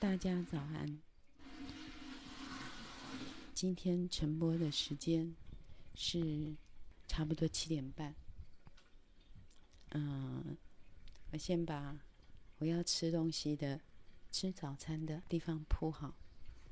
[0.00, 0.98] 大家早安。
[3.52, 5.36] 今天晨播的时间
[5.94, 6.56] 是
[7.06, 8.14] 差不多七点半。
[9.90, 10.56] 嗯，
[11.30, 11.94] 我先把
[12.56, 13.78] 我要吃东西的、
[14.32, 16.16] 吃早餐的地方铺好。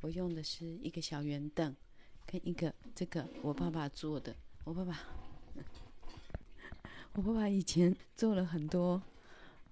[0.00, 1.76] 我用的是一个小圆凳，
[2.24, 4.34] 跟一个这个我爸爸做的。
[4.64, 4.98] 我爸爸，
[7.12, 9.02] 我爸爸以前做了很多，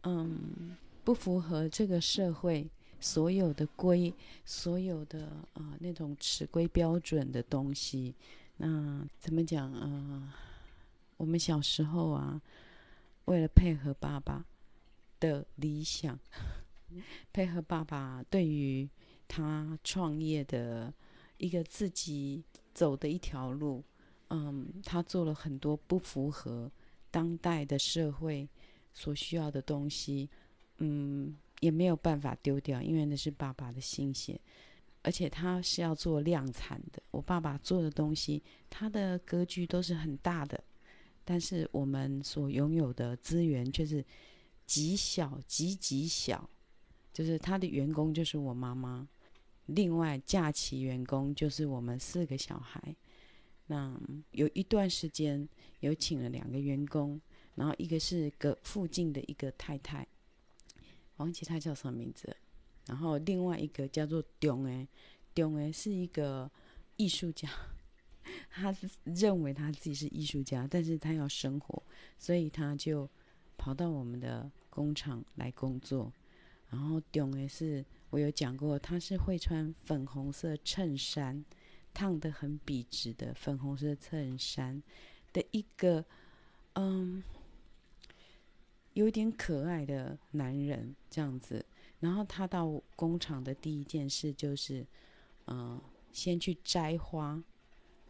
[0.03, 2.71] 嗯，不符合这个社会。
[2.99, 4.13] 所有的规，
[4.45, 8.15] 所有的啊、那种尺规标准的东西，
[8.57, 10.35] 那怎么讲啊、
[11.17, 12.41] 我们小时候啊，
[13.27, 14.45] 为了配合爸爸
[15.21, 16.19] 的理想，
[17.33, 18.89] 配合爸爸对于
[19.29, 20.93] 他创业的
[21.39, 23.85] 一个自己走的一条路，
[24.31, 26.71] 嗯，他做了很多不符合
[27.11, 28.49] 当代的社会
[28.95, 30.29] 所需要的东西，
[30.79, 31.37] 嗯。
[31.61, 34.41] 也没有办法丢掉，因为那是爸爸的心血，
[35.03, 37.03] 而且他是要做量产的。
[37.11, 40.63] 我爸爸做的东西，他的格局都是很大的，
[41.25, 44.05] 但是我们所拥有的资源却是
[44.67, 46.49] 极小、极极小。
[47.13, 49.09] 就是他的员工就是我妈妈，
[49.67, 52.95] 另外假期员工就是我们四个小孩。
[53.69, 53.99] 那
[54.33, 55.49] 有一段时间
[55.81, 57.19] 有请了两个员工，
[57.55, 60.07] 然后一个是隔附近的一个太太。
[61.17, 62.37] 忘记他叫什么名字，
[62.87, 64.87] 然后另外一个叫做中诶，
[65.35, 66.51] 中诶是一个
[66.97, 67.49] 艺术家，
[68.51, 71.83] 他是认为他自己是艺术家，但是他要生活，
[72.19, 73.09] 所以他就
[73.57, 76.13] 跑到我们的工厂来工作。
[76.69, 81.45] 然后中诶是我有讲过，他是会穿粉红色衬衫，
[81.95, 84.83] 烫得很笔直的粉红色衬衫
[85.33, 86.05] 的一个，
[86.75, 87.23] 嗯。
[88.97, 91.63] 有点可爱的男人这样子，
[92.01, 94.87] 然后他到工厂的第一件事就是，
[95.49, 95.79] 嗯、
[96.13, 97.43] 先去摘花，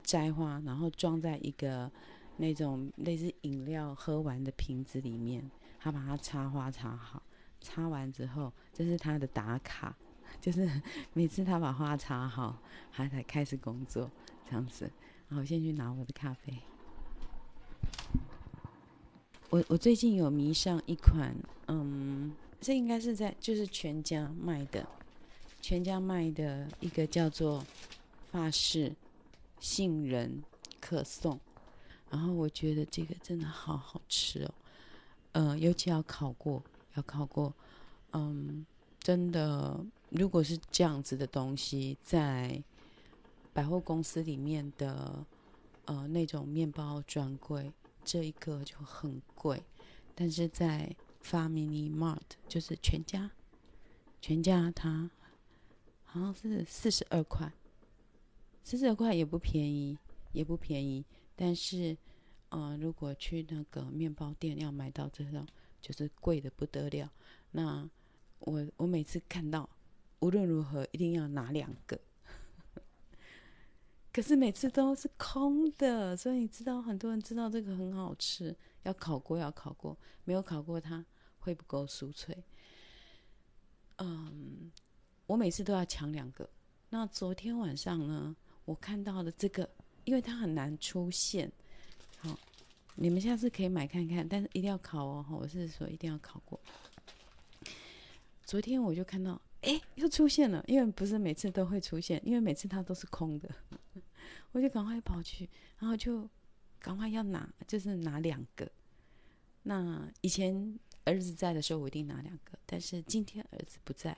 [0.04, 1.91] 摘花，然后装在一个
[2.36, 7.20] 那种类似饮料喝完的瓶子里面，他把它插花插好，
[7.60, 9.98] 插完之后，这是他的打卡，
[10.41, 10.70] 就是
[11.12, 14.08] 每次他把花插好，他才开始工作
[14.48, 14.88] 这样子。
[15.28, 16.56] 然后先去拿我的咖啡。
[19.50, 21.34] 我我最近有迷上一款，
[21.68, 24.84] 嗯，这应该是在就是全家卖的，
[25.62, 27.64] 全家卖的一个叫做
[28.32, 28.92] 法式
[29.60, 30.42] 杏仁
[30.80, 31.38] 可颂，
[32.10, 34.54] 然后我觉得这个真的好好吃哦，
[35.32, 36.60] 呃，尤其要烤过，
[36.94, 37.54] 要烤过，
[38.14, 38.66] 嗯，
[38.98, 39.78] 真的，
[40.10, 42.60] 如果是这样子的东西，在
[43.54, 45.24] 百货公司里面的
[45.84, 47.72] 呃那种面包专柜。
[48.06, 49.60] 这一个就很贵，
[50.14, 53.32] 但是在 Family Mart 就是全家，
[54.20, 55.10] 全家它
[56.04, 57.52] 好像是四十二块，
[58.62, 59.98] 四十二块也不便宜，
[60.32, 61.04] 也不便宜。
[61.34, 61.98] 但是，
[62.50, 65.44] 呃，如果去那个面包店要买到这种，
[65.80, 67.10] 就是贵的不得了。
[67.50, 67.90] 那
[68.38, 69.68] 我我每次看到，
[70.20, 72.00] 无论如何一定要拿两个。
[74.16, 79.94] 可是每次都是空的，所以你知道很多人知道这个很好吃，要烤过要烤过，
[80.25, 81.04] 没有烤过它
[81.38, 82.34] 会不够酥脆。
[83.99, 84.72] 嗯，
[85.27, 86.49] 我每次都要抢两个。
[86.88, 88.34] 那昨天晚上呢，
[88.65, 89.69] 我看到的这个，
[90.06, 91.53] 因为它很难出现，
[92.16, 92.38] 好，
[92.94, 96.59] 你们下次可以买看看，但是一定要烤哦，我是说一定要烤过。
[98.47, 103.50] 昨天我就看到，哎，又出现了，因为不是每次都会出现，因为每次它都是空的。
[104.56, 105.46] 我就赶快跑去，
[105.78, 106.26] 然后就
[106.78, 108.66] 赶快要拿，就是拿两个。
[109.64, 114.16] 那以前儿子在的时候，我一定拿两个，但是今天儿子不在，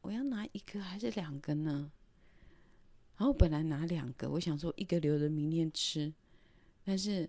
[0.00, 1.92] 我要拿一个还是两个呢？
[3.18, 6.10] 然后本来拿两个，我想说一个留着明天吃，
[6.82, 7.28] 但是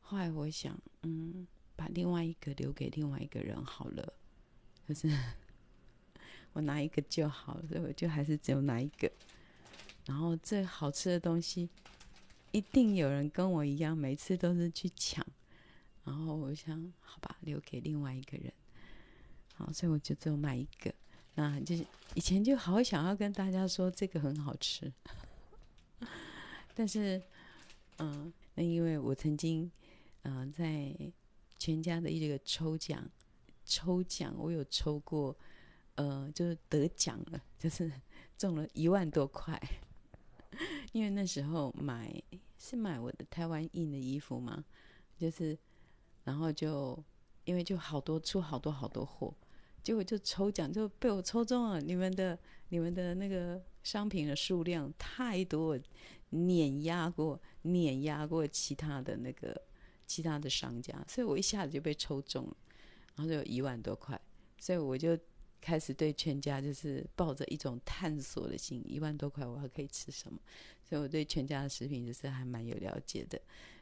[0.00, 1.44] 后来我想，嗯，
[1.74, 4.12] 把另外一个留给另外一个人好了，
[4.86, 5.10] 就是
[6.54, 9.10] 我拿一个就好了，所以我就还是只有拿一个。
[10.08, 11.68] 然后这好吃的东西，
[12.50, 15.24] 一定有人跟我一样，每次都是去抢。
[16.02, 18.50] 然后我想，好吧，留给另外一个人。
[19.54, 20.90] 好，所以我就只有买一个。
[21.34, 24.90] 那就是以前就好想要跟大家说这个很好吃，
[26.74, 27.22] 但是，
[27.98, 29.70] 嗯，那因为我曾经，
[30.22, 30.96] 嗯，在
[31.58, 33.06] 全家的一个抽奖，
[33.66, 35.36] 抽奖我有抽过，
[35.96, 37.92] 呃，就是得奖了，就是
[38.38, 39.60] 中了一万多块。
[40.92, 42.22] 因为那时候买
[42.58, 44.64] 是买我的台湾印的衣服嘛，
[45.18, 45.56] 就是，
[46.24, 47.02] 然后就
[47.44, 49.34] 因为就好多出好多好多货，
[49.82, 52.38] 结果就抽奖就被我抽中了，你们的
[52.68, 55.78] 你们的那个商品的数量太多，
[56.30, 59.60] 碾压过碾压过其他的那个
[60.06, 62.56] 其他的商家，所以我一下子就被抽中了，
[63.16, 64.20] 然后就有一万多块，
[64.58, 65.18] 所以我就
[65.60, 70.38] 开始对全家就是抱着一种探索的心，一万多块我还可以吃什么？
[70.82, 73.40] 所以我对全家的食品就是还蛮有了解的。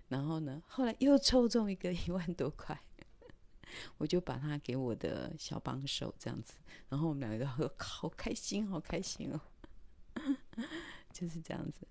[0.08, 2.80] 然后呢，后来又抽中一个 一万多块。
[3.98, 6.54] 我就把它给我的小帮手这样子，
[6.88, 9.40] 然后我们两个都好开心，好开心哦，
[11.12, 11.86] 就是这样子。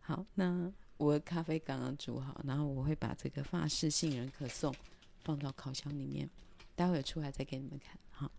[0.00, 4.74] 好，那我的咖啡刚刚煮好，然后我会把这个法式杏仁可颂
[5.22, 6.28] 放到烤箱里面，
[6.74, 7.96] 待会儿出来再给你们看。
[8.10, 8.30] 好，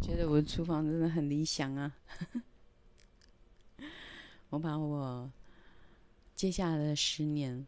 [0.00, 1.94] 觉得我的厨房真的很理想啊？
[4.50, 5.30] 我把我
[6.34, 7.66] 接下来的十年。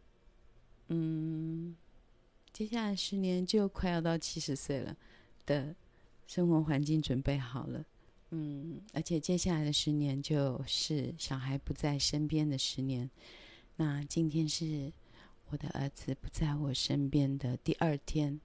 [0.87, 1.75] 嗯，
[2.51, 4.95] 接下来十年就快要到七十岁了
[5.45, 5.73] 的
[6.27, 7.85] 生活环境准备好了。
[8.31, 13.09] 嗯，而且接下来的十年就是小孩不在身边的十年。
[13.77, 14.91] 那今天是
[15.49, 18.41] 我的儿子不在我身边的第二天。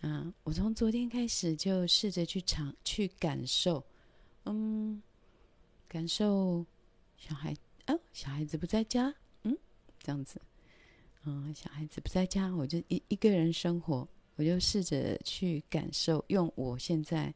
[0.00, 3.84] 啊，我从昨天开始就试着去尝去感受，
[4.44, 5.02] 嗯，
[5.88, 6.64] 感受
[7.16, 7.56] 小孩
[7.86, 9.12] 哦，小孩子不在家，
[9.42, 9.56] 嗯，
[9.98, 10.40] 这样子。
[11.24, 14.06] 嗯，小孩子不在家，我就一一个人生活，
[14.36, 17.34] 我就试着去感受，用我现在，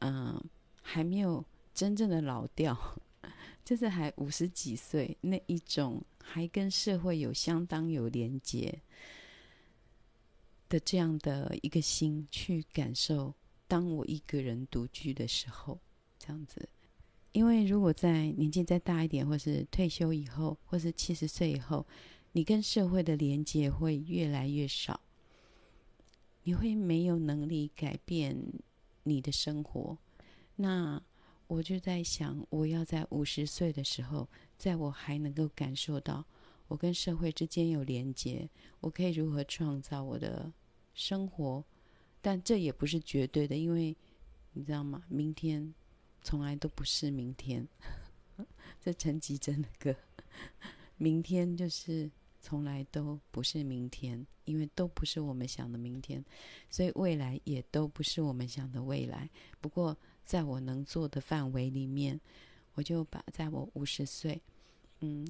[0.00, 0.40] 嗯，
[0.82, 2.78] 还没有真正的老掉，
[3.64, 8.80] 就是还五十几岁那一种，还跟社会有相当有连接
[10.68, 13.34] 的这样的一个心去感受，
[13.66, 15.80] 当我一个人独居的时候，
[16.18, 16.68] 这样子，
[17.32, 21.86] 因为如果在年纪再大一点，或是退休以后，或是七十岁以后。
[22.36, 25.00] 你跟社会的连接会越来越少，
[26.42, 28.36] 你会没有能力改变
[29.04, 29.96] 你的生活。
[30.56, 31.00] 那
[31.46, 34.28] 我就在想，我要在五十岁的时候，
[34.58, 36.26] 在我还能够感受到
[36.74, 38.50] 我跟社会之间有连接，
[38.80, 40.52] 我可以如何创造我的
[40.92, 41.64] 生活？
[42.20, 43.96] 但这也不是绝对的，因为
[44.54, 45.04] 你知道吗？
[45.08, 45.72] 明天
[46.20, 47.68] 从来都不是明天。
[48.82, 49.94] 这陈绮贞的歌，
[50.98, 52.10] 明天就是。
[52.46, 56.22] 从来都不是明天，因为都不是我们想的明天，
[56.68, 59.30] 所以未来也都不是我们想的未来。
[59.62, 59.96] 不过，
[60.26, 62.20] 在我能做的范围里面，
[62.74, 64.42] 我就把在我五十岁，
[65.00, 65.26] 嗯，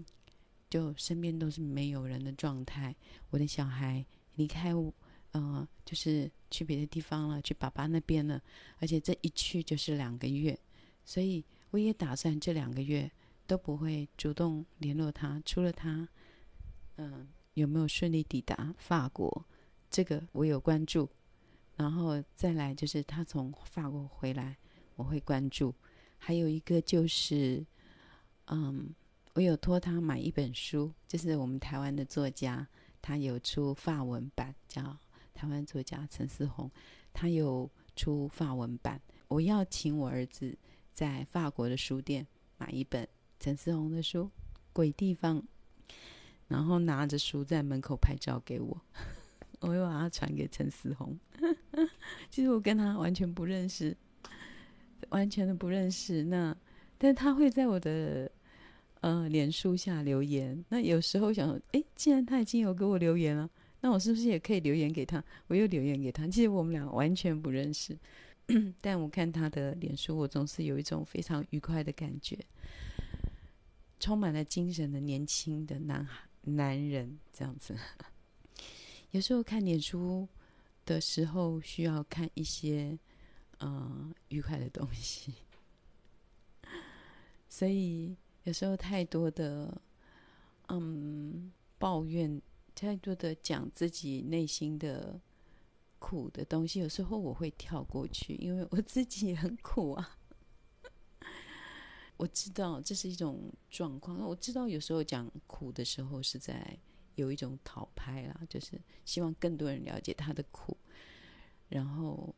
[0.74, 2.92] 就身边都是没有人的状态，
[3.30, 4.04] 我的小孩
[4.34, 4.92] 离开我，
[5.30, 8.42] 呃，就是去别的地方了，去爸爸那边了，
[8.80, 10.58] 而且这一去就是两个月，
[11.04, 13.08] 所以我也打算这两个月
[13.46, 16.08] 都不会主动联络他，除了他。
[16.96, 19.46] 嗯，有没有顺利抵达法国？
[19.88, 21.08] 这个我有关注。
[21.76, 24.56] 然后再来就是他从法国回来，
[24.96, 25.72] 我会关注。
[26.18, 27.64] 还有一个就是，
[28.46, 28.92] 嗯，
[29.34, 32.66] 我有托他买一本书，就是我们台湾的作家，
[33.02, 34.96] 他有出法文版，叫
[35.34, 36.70] 台湾作家陈思宏，
[37.12, 39.00] 他有出法文版。
[39.26, 40.56] 我要请我儿子
[40.92, 42.24] 在法国的书店
[42.58, 43.06] 买一本
[43.40, 44.24] 陈思宏的书，
[44.72, 45.42] 《鬼地方》。
[46.46, 48.80] 然后拿着书在门口拍照给我，
[49.60, 51.18] 我又把它传给陈思宏。
[52.30, 53.96] 其实我跟他完全不认识，
[55.08, 56.22] 完全的不认识。
[56.22, 56.54] 那
[56.98, 58.30] 但他会在我的
[59.04, 60.64] 呃脸书下留言。
[60.70, 63.50] 那有时候想说，哎，既然他已经有给我留言了，
[63.82, 65.22] 那我是不是也可以留言给他？
[65.46, 66.26] 我又留言给他。
[66.26, 67.94] 其实我们俩完全不认识，
[68.80, 72.38] 但我看他的脸书，我总是有一种非常愉快的感觉，
[74.00, 76.26] 充满了精神的年轻的男孩。
[76.46, 77.76] 男人这样子，
[79.12, 80.26] 有时候看脸书
[80.86, 82.98] 的时候，需要看一些
[83.60, 85.32] 嗯、愉快的东西，
[87.48, 88.14] 所以
[88.44, 89.80] 有时候太多的
[90.68, 92.40] 嗯抱怨，
[92.74, 95.20] 太多的讲自己内心的
[95.98, 100.18] 苦的东西，有时候我会跳过去，因为我自己也很苦啊。
[102.16, 106.78] 我知道这是一种状况，我知道有时候讲苦的时候是在
[107.16, 110.76] 有一种讨拍啦，就是希望更多人了解他的苦，
[111.68, 112.34] 然后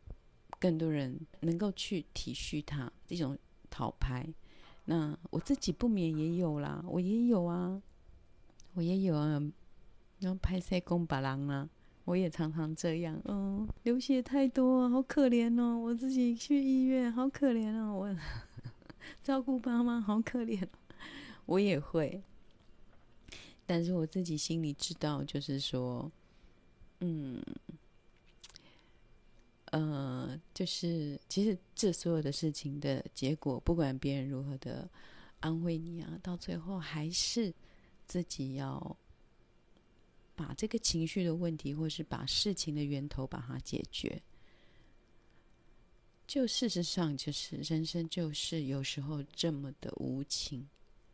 [0.59, 3.37] 更多人能够去体恤他这种
[3.69, 4.27] 讨拍。
[4.87, 7.81] 那我自己不免也有啦，我也有啊，
[8.75, 9.41] 我也有啊，
[10.19, 11.69] 然后拍谢公把郎啊，
[12.05, 18.17] 我也常常这样，嗯，流血太多，好可怜哦，我自己去医院，好可怜哦，我。
[19.23, 20.67] 照顾爸妈好可怜，
[21.47, 22.23] 我也会，
[23.65, 26.11] 但是我自己心里知道，就是说，
[27.01, 27.41] 嗯，
[29.73, 34.89] 呃，就是其实这所有的事情的结果，不管别人如何的
[35.41, 37.53] 安慰你啊，到最后还是
[38.07, 38.97] 自己要
[40.35, 44.23] 把这个情绪的问题，或是把事情的源头把它解决。
[46.27, 50.69] 就事实上，就是人生就是有时候这么的无情，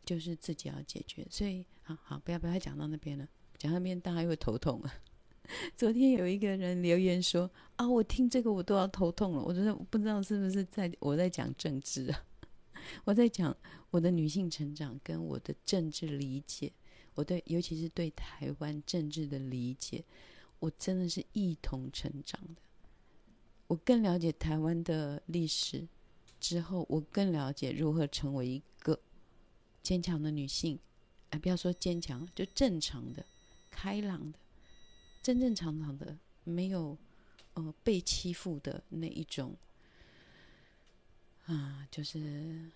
[0.05, 1.25] 就是自己要解决。
[1.29, 4.93] 所以，好好，不要不要讲到那边了，讲到那边大家又会头痛了。
[5.75, 12.25] 昨天有一个人留言说：“啊，我听这个我都要头痛了。”我真的不知道是不是在我在讲政治啊？
[13.05, 13.55] 我在讲
[13.91, 16.71] 我的女性成长跟我的政治理解，
[17.13, 20.03] 我对尤其是对台湾政治的理解，
[20.59, 22.61] 我真的是一同成长的。
[23.67, 25.87] 我更了解台湾的历史
[26.39, 28.99] 之后，我更了解如何成为一个
[29.81, 30.79] 坚强的女性。
[31.31, 33.25] 哎，不要说坚强，就正常的、
[33.69, 34.39] 开朗的。
[35.23, 36.97] 正正常常的，没有
[37.53, 39.55] 呃被欺负的那一种
[41.45, 42.69] 啊，就是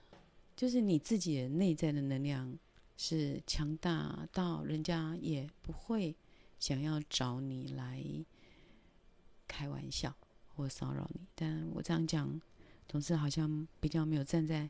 [0.56, 2.58] 就是你自己内在的能量
[2.96, 6.16] 是强大到人家也不会
[6.58, 8.02] 想要找你来
[9.46, 10.16] 开玩笑
[10.56, 11.28] 或骚扰你。
[11.36, 12.42] 但我这样讲，
[12.88, 14.70] 总是好像比较没有站在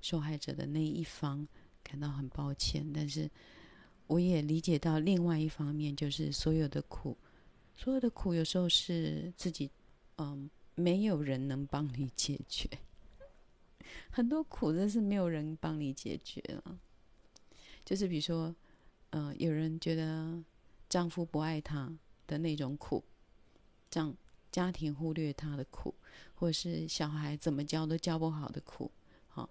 [0.00, 1.46] 受害者的那一方，
[1.82, 2.92] 感到很抱歉。
[2.94, 3.28] 但是。
[4.08, 7.16] 我也理解到另外一方面，就是所有的苦，
[7.76, 9.70] 所有的苦有时候是自己，
[10.16, 12.68] 嗯，没有人能帮你解决。
[14.10, 16.78] 很多苦真是没有人帮你解决了。
[17.84, 18.54] 就是比如说，
[19.10, 20.42] 嗯，有人觉得
[20.88, 21.90] 丈夫不爱她
[22.26, 23.04] 的那种苦，
[23.90, 24.14] 这样
[24.50, 25.94] 家庭忽略她的苦，
[26.34, 28.90] 或者是小孩怎么教都教不好的苦，
[29.28, 29.48] 好，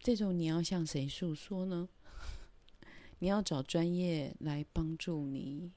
[0.00, 1.88] 这种你要向谁诉说呢？
[3.20, 5.70] 你要找专业来帮助你，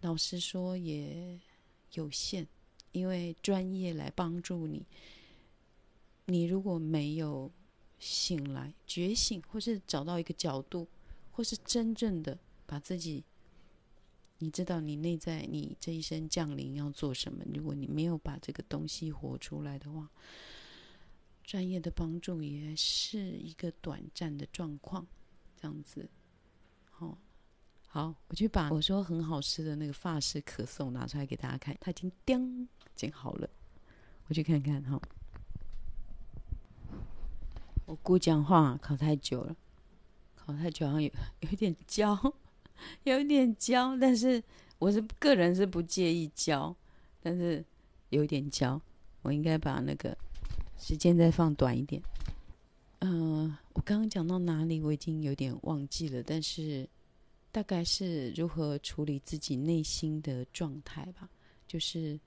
[0.00, 1.40] 老实说也
[1.92, 2.46] 有限，
[2.92, 4.86] 因为专业来帮助你，
[6.26, 7.50] 你如果没有
[7.98, 10.86] 醒来、觉醒，或是找到一个角度，
[11.32, 13.24] 或是真正的把自己，
[14.38, 20.08] 你知道你内在你这一生降临要做什么，如果你没有把这个东西活出来的话，
[21.42, 25.04] 专业的帮助也是一个短暂的状况。
[25.56, 26.08] 这样子，
[26.90, 27.16] 好，
[27.88, 33.48] 好，我去把我说很好吃的那个法式可颂拿出来给大家看，它已经叮，已经好了，
[34.28, 35.00] 我去看看哈。
[37.86, 39.56] 我姑讲话烤太久了，
[40.34, 41.10] 烤太久好像有
[41.40, 42.34] 有点焦，
[43.04, 44.42] 有点焦，但是
[44.78, 46.74] 我是个人是不介意焦，
[47.20, 47.64] 但是
[48.10, 48.80] 有点焦，
[49.22, 50.18] 我应该把那个
[50.76, 52.02] 时间再放短一点。
[53.00, 56.20] 嗯、刚刚讲到哪里，我已经有点忘记了。
[56.24, 56.88] 但是
[57.52, 61.30] 大概是如何处理自己内心的状态吧。
[61.68, 62.18] 就是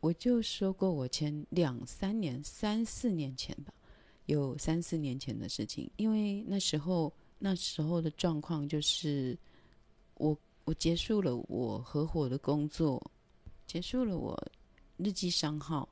[0.00, 3.72] 我就说过，我前两三年、三四年前吧，
[4.26, 5.88] 有三四年前的事情。
[5.98, 9.38] 因为那时候那时候的状况就是
[10.14, 13.00] 我我结束了我合伙的工作，
[13.68, 14.36] 结束了我
[14.96, 15.88] 日记商号，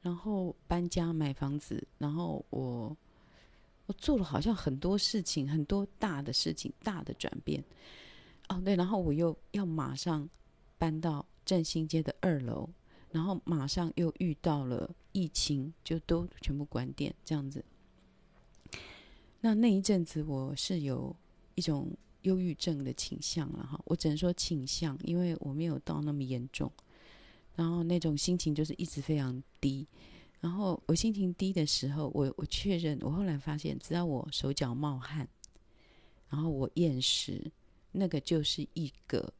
[0.00, 2.96] 然后搬家买房子，然后我。
[3.90, 7.60] 我做了好像很多事情，很多大的事情，大的转变。
[8.48, 10.28] 哦，对，然后我又要马上
[10.78, 12.70] 搬到振兴街的二楼，
[13.10, 17.64] 然后马上又遇到了疫情，就都全部关店这样子。
[19.40, 21.16] 那那一阵子我是有
[21.56, 21.90] 一种
[22.22, 26.70] 忧郁症的倾向了哈，我只能说倾向，因为我没有到那么严重。
[27.56, 29.84] 然后那种心情就是一直非常低。
[30.40, 35.28] 然后我心情低的时候，我我确认，我后来发现，只要我手脚冒汗，
[36.30, 37.52] 然后我厌食，
[37.92, 39.34] 那个就是一个，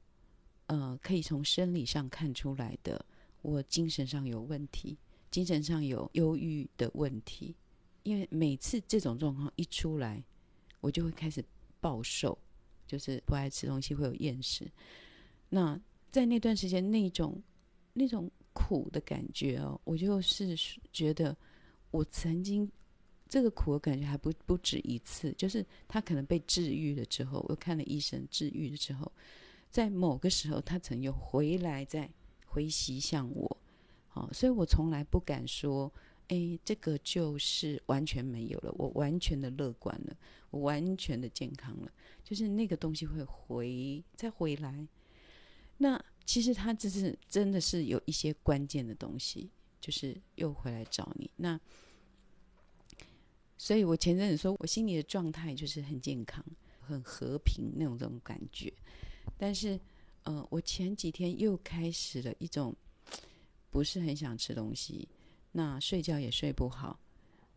[0.66, 3.02] 呃，可以从生理上看出来的，
[3.40, 4.98] 我精神上有问题，
[5.30, 7.56] 精神上有忧郁的问题。
[8.02, 10.22] 因为每次这种状况一出来，
[10.80, 11.42] 我就会开始
[11.80, 12.36] 暴瘦，
[12.86, 14.70] 就是不爱吃东西，会有厌食。
[15.48, 15.80] 那
[16.12, 17.42] 在那段时间，那种
[17.94, 18.30] 那种。
[18.52, 20.56] 苦的感觉哦，我就是
[20.92, 21.36] 觉得
[21.90, 22.70] 我曾经
[23.28, 29.10] 这个苦的感觉还不不止一次，就是他可能被治愈了之后，我看了医生治愈了之后，
[29.70, 32.10] 在某个时候他曾又回来再
[32.44, 33.56] 回袭向我，
[34.08, 35.92] 好，所以我从来不敢说，
[36.28, 40.16] 哎，这个就是完全没有了，我完全的乐观了，
[40.50, 41.90] 我完全的健康了，
[42.24, 44.86] 就是那个东西会回再回来，
[45.76, 46.04] 那。
[46.30, 51.28] 其实他只是真的是有一些关键的东西，就是又回来找你。
[51.34, 51.58] 那，
[53.58, 56.40] 所以我前阵子说我心里的状态就是很健康、
[56.78, 58.72] 很和平那种这种感觉。
[59.36, 59.76] 但是
[60.22, 62.72] 呃，我前几天又开始了一种
[63.68, 65.08] 不是很想吃东西，
[65.50, 66.96] 那睡觉也睡不好，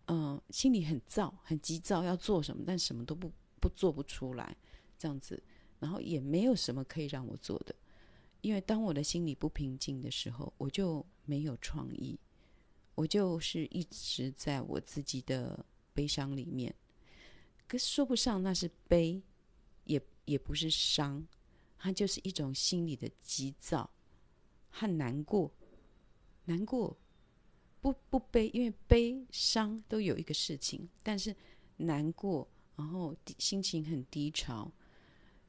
[0.08, 4.58] 嗯、心里很躁，很急躁，要做什么，但什么都不不做不出来，
[4.98, 5.40] 这样子，
[5.80, 7.76] 然后也没有什么可以让我做的，
[8.44, 12.20] 因为当我的心里不平静的时候，我就没有创意，
[12.94, 16.76] 我就是一直在我自己的悲伤里面，
[17.68, 19.24] 可说不上那是悲，
[19.86, 21.26] 也也不是伤。
[21.78, 23.90] 它就是一种心里的急躁
[24.70, 25.52] 和难过，
[26.46, 26.98] 难过
[27.82, 31.34] 不不悲，因为悲伤都有一个事情，但是
[31.78, 34.72] 难过，然后心情很低潮，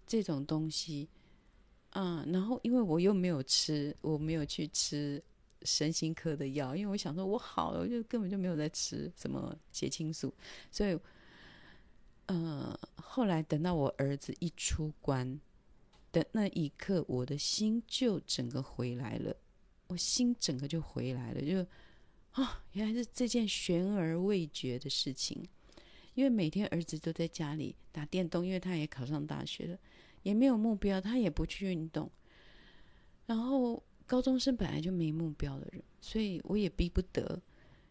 [0.06, 1.08] 这种东西，
[1.94, 5.20] 啊，然后因为我又没有吃，我没有去吃
[5.62, 10.32] 身心科的药，因为我想说我好了，我就根本就没有在吃什么血清素，
[10.70, 10.98] 所以，
[12.26, 15.40] 呃，后来等到我儿子一出关。
[16.12, 19.36] 的那一刻，我的心就整个回来了，
[19.88, 21.66] 我心整个就回来了，就
[22.40, 25.44] 啊，原来是这件悬而未决的事情。
[26.14, 29.76] 因为每天儿子都在家里打电动，因为他也考上大学了，
[30.24, 32.10] 也没有目标，他也不去运动。
[33.26, 37.40] 然后高中生本来就没目标的人，所以我也逼不得。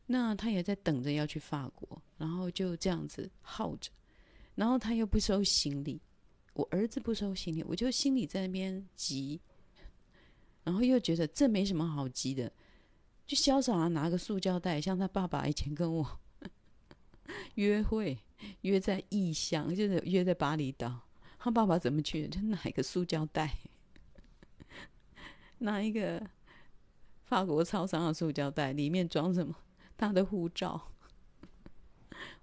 [0.07, 3.89] 那他也在等着要去法国，然后就这样子耗着，
[4.55, 6.01] 然后他又不收行李。
[6.53, 9.39] 我儿子不收行李，我就心里在那边急，
[10.63, 12.51] 然后又觉得这没什么好急的，
[13.25, 16.19] 就潇洒拿个塑胶袋，像他爸爸以前跟我
[17.55, 18.19] 约会，
[18.61, 21.07] 约在异乡，就是约在巴厘岛。
[21.43, 22.25] 他爸爸怎么去？
[22.29, 23.57] 就拿一个塑胶袋，
[25.57, 26.25] 拿一个
[27.25, 29.53] 法国超商的塑胶袋，里面装什么？
[29.97, 30.93] 他的护照，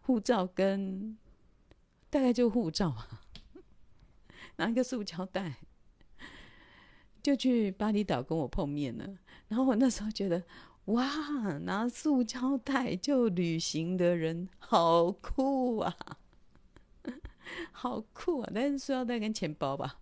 [0.02, 1.16] 护照跟
[2.10, 3.22] 大概就护照吧。
[4.56, 5.56] 拿一个塑胶袋，
[7.22, 9.16] 就去巴厘岛跟我碰面了。
[9.48, 10.44] 然后我那时候觉得，
[10.84, 15.96] 哇，拿塑胶袋就旅行的人好酷啊，
[17.72, 18.50] 好酷啊！
[18.54, 20.00] 但是塑料袋跟钱包吧，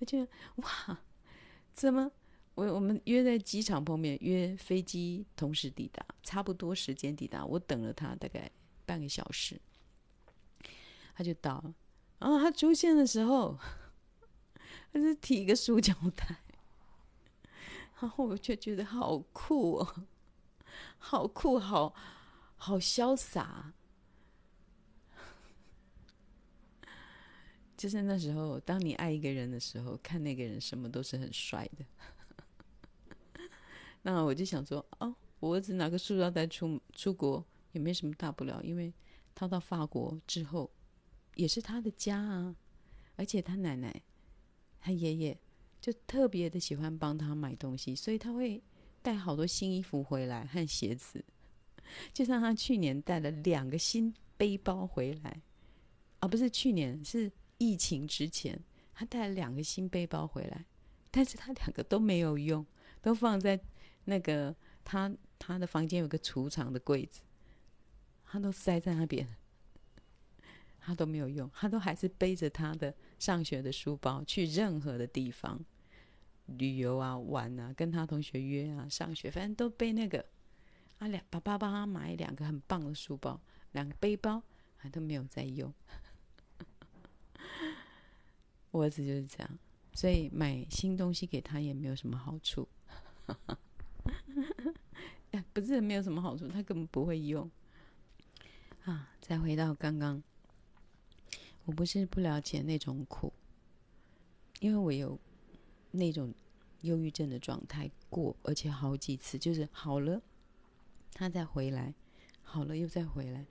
[0.00, 0.98] 而且哇，
[1.72, 2.10] 怎么
[2.54, 7.44] 我我们约在机场碰面，约飞机同时抵达，差不多时间抵达。
[7.44, 8.50] 我等了他大概
[8.84, 9.60] 半个小时，
[11.14, 11.74] 他就到了。
[12.18, 13.58] 然后他出现的时候。
[14.92, 16.42] 他是提一个塑胶袋，
[18.00, 20.04] 然后我就觉得好酷哦，
[20.98, 21.94] 好酷，好
[22.56, 23.72] 好潇洒。
[27.80, 31.86] 就是那时候，当你爱一个人的时候，看那个人什么都是很帅的。
[34.02, 38.92] 那我就想说，哦，我儿子拿个塑料袋出出国也没什么大不了，因为
[39.34, 40.70] 他到法国之后
[41.36, 42.54] 也是他的家啊，
[43.16, 44.02] 而且他奶奶。
[44.78, 45.38] 他爷爷
[45.80, 48.62] 就特别的喜欢帮他买东西，所以他会
[49.00, 51.24] 带好多新衣服回来和鞋子。
[52.12, 55.40] 就像他去年带了两个新背包回来，
[56.18, 58.58] 啊，不是去年，是疫情之前，
[58.94, 60.64] 他带了两个新背包回来，
[61.10, 62.66] 但是他两个都没有用，
[63.02, 63.60] 都放在
[64.06, 67.20] 那个他他的房间有个储藏的柜子，
[68.24, 69.28] 他都塞在那边。
[70.82, 75.62] 他都没有用，他都还是背着他的上学的书包去任何的地方
[76.46, 80.24] 旅游啊、玩啊，跟他同学约啊、上学，反正都背那个。
[80.98, 83.38] 啊，两爸爸帮他买两个很棒的书包，
[83.72, 84.42] 两个背包，
[84.76, 85.72] 还都没有在用。
[88.70, 89.58] 我儿子就是这样，
[89.94, 92.68] 所以买新东西给他也没有什么好处。
[95.32, 97.48] 哎，不是没有什么好处，他根本不会用。
[98.84, 100.22] 啊，再回到刚刚。
[101.66, 103.32] 我不是不了解那种苦，
[104.58, 105.20] 因为我有
[105.92, 106.34] 那种
[106.80, 110.20] 忧郁症的状态过，而且好几次，就是好了，
[111.12, 111.94] 他再回来，
[112.42, 113.46] 好了又再回来。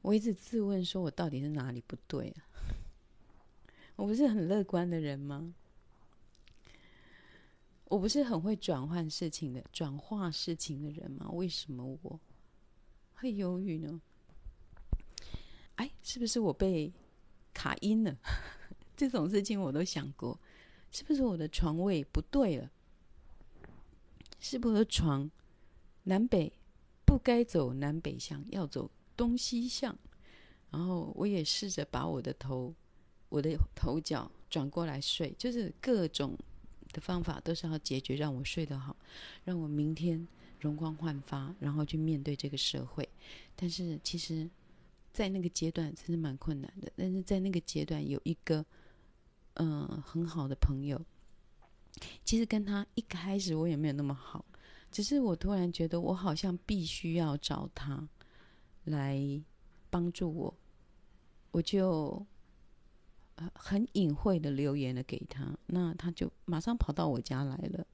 [0.00, 2.46] 我一直自问说，我到底是哪里不对啊？
[3.98, 5.52] 我不是很乐观的人吗？
[7.86, 11.28] 我不是很会转换事情的、转化事情的人吗？
[11.32, 12.20] 为什么我
[13.14, 14.00] 会忧郁呢？
[15.74, 16.92] 哎，是不是我被？
[17.54, 18.16] 卡音了，
[18.96, 20.38] 这种事情我都想过，
[20.92, 22.70] 是不是我的床位不对了？
[24.38, 25.28] 是不是床
[26.04, 26.52] 南北
[27.04, 29.98] 不该走南北向，要走东西向？
[30.70, 32.72] 然后我也试着把我的头、
[33.28, 36.38] 我的头脚转过来睡，就是各种
[36.92, 38.96] 的方法都是要解决，让我睡得好，
[39.44, 40.26] 让我明天
[40.60, 43.08] 容光焕发，然后去面对这个社会。
[43.56, 44.48] 但是其实。
[45.10, 48.64] 在那个阶段真是蛮困难的，但是在那个阶段有一个
[49.54, 51.00] 嗯、很好的朋友，
[52.24, 54.44] 其实跟他一开始我也没有那么好，
[54.92, 58.08] 只是我突然觉得我好像必须要找他
[58.84, 59.42] 来
[59.90, 60.54] 帮助我，
[61.50, 62.24] 我就
[63.54, 67.86] 很隐晦的留言了给他，那他就马上跑到我家来了。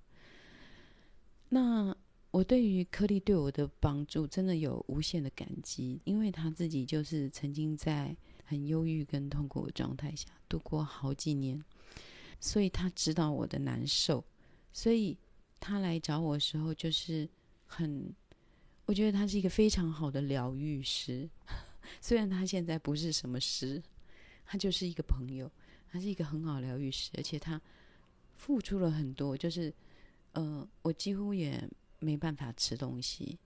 [1.48, 1.96] 那
[2.30, 11.62] 我对于柯利对我的帮助真的有无限的感激，因为他自己就是曾经在很忧郁跟痛苦的状态下度过好几年。
[12.40, 14.22] 所以他知道我的难受，
[14.72, 15.16] 所以
[15.60, 17.26] 他来找我的时候就是
[17.64, 18.12] 很，
[18.84, 21.26] 我觉得他是一个非常好的疗愈师。
[22.02, 23.82] 虽然他现在不是什么师，
[24.44, 25.50] 他就是一个朋友，
[25.88, 27.60] 他是一个很好疗愈师，而且他
[28.36, 29.72] 付出了很多，就是
[30.32, 33.38] 呃，我几乎也没办法吃东西，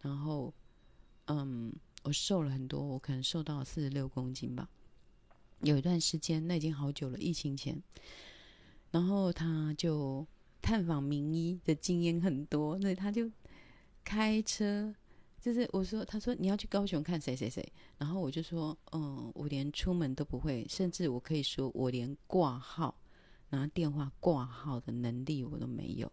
[0.00, 0.52] 然后
[1.26, 4.68] 嗯，我瘦了很多，我可能瘦到四十六公斤吧。
[5.60, 7.82] 有一段时间，那已经好久了，疫情前。
[8.90, 10.26] 然后他就
[10.60, 13.30] 探访名医的经验很多，所以他就
[14.04, 14.94] 开车，
[15.44, 17.62] 就是我说，他说你要去高雄看谁谁谁，
[17.98, 22.98] 然后我就说，嗯，我连出门都不会，甚至我可以说我连挂号
[23.50, 26.10] 拿电话挂号的能力我都没有。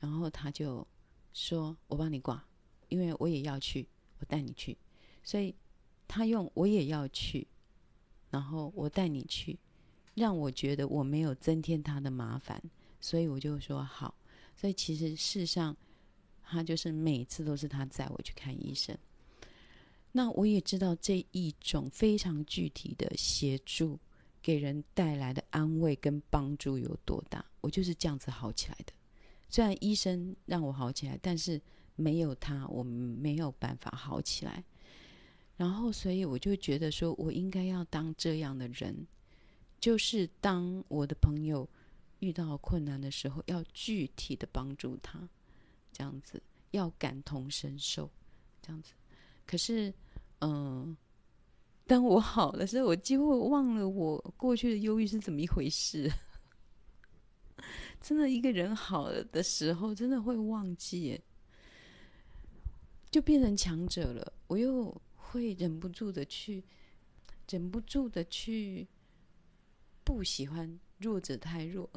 [0.00, 0.86] 然后他就
[1.34, 2.42] 说，我帮你挂，
[2.88, 3.86] 因为我也要去，
[4.18, 4.74] 我带你去。
[5.22, 5.54] 所以
[6.08, 7.46] 他用我也要去，
[8.30, 9.58] 然后我带你去。
[10.14, 12.62] 让我觉得我没有增添他的麻烦，
[12.98, 14.14] 所以我就说好。
[14.56, 15.76] 所以其实事实上，
[16.44, 18.96] 他就是每次都是他载我去看医生。
[20.12, 23.98] 那我也知道这一种非常具体的协助，
[24.40, 27.44] 给人带来的安慰跟帮助有多大。
[27.60, 28.92] 我就是这样子好起来的。
[29.48, 31.60] 虽然医生让我好起来，但是
[31.96, 34.62] 没有他，我没有办法好起来。
[35.56, 39.06] 然后，所以我就觉得说，我应该要当这样的人。
[39.80, 41.68] 就是当我的朋友
[42.20, 45.28] 遇到困难的时候，要具体的帮助他，
[45.94, 48.10] 这样子要感同身受，
[48.60, 48.92] 这样子。
[49.46, 49.94] 可是，
[50.40, 50.96] 嗯、呃，
[51.86, 56.10] 当我好的时候，我几乎忘了我过去的忧郁是怎么一回事。
[58.02, 61.22] 真的，一个人好了的时候，真的会忘记，
[63.10, 64.32] 就变成强者了。
[64.48, 66.64] 我又会忍不住的去，
[67.48, 68.88] 忍不住的去。
[70.06, 71.88] 不喜欢弱者太弱，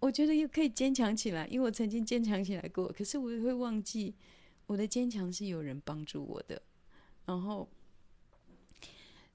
[0.00, 2.86] 我觉得又可以坚强起来，因为我曾经坚强起来过。
[2.92, 4.14] 可是我也会忘记，
[4.66, 6.60] 我的坚强是有人帮助我的。
[7.26, 7.68] 然后，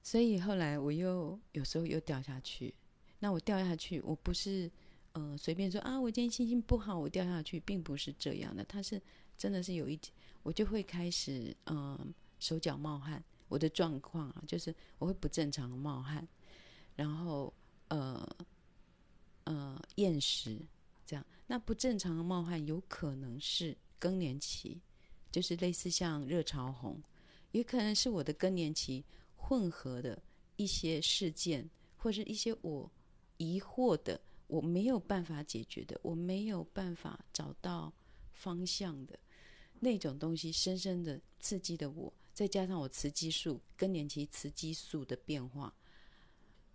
[0.02, 2.74] 所以后来我又有时候又掉下去。
[3.18, 4.70] 那我掉下去，我不是
[5.12, 8.64] 呃随便说啊，我今天心情不好，我掉下去，并不是这样的。
[8.64, 9.00] 他是
[9.36, 9.98] 真的是有一，
[10.42, 13.22] 我就会开始嗯、手脚冒汗。
[13.48, 16.26] 我的状况啊，就是我会不正常冒汗。
[16.96, 17.52] 然后，
[17.88, 18.26] 呃，
[19.44, 20.58] 呃，厌食，
[21.06, 24.80] 这样，那不正常的冒汗有可能是更年期，
[25.30, 27.02] 就是类似像热潮红，
[27.52, 29.04] 也可能是我的更年期
[29.36, 30.22] 混合的
[30.56, 32.90] 一些事件，或是一些我
[33.36, 37.92] 疑惑的，我没有办法解决的，我没有办法找到
[38.32, 39.18] 方向的
[39.80, 45.74] 那种东西，深深的刺激的我，再加上我雌激素更年期雌激素的变化。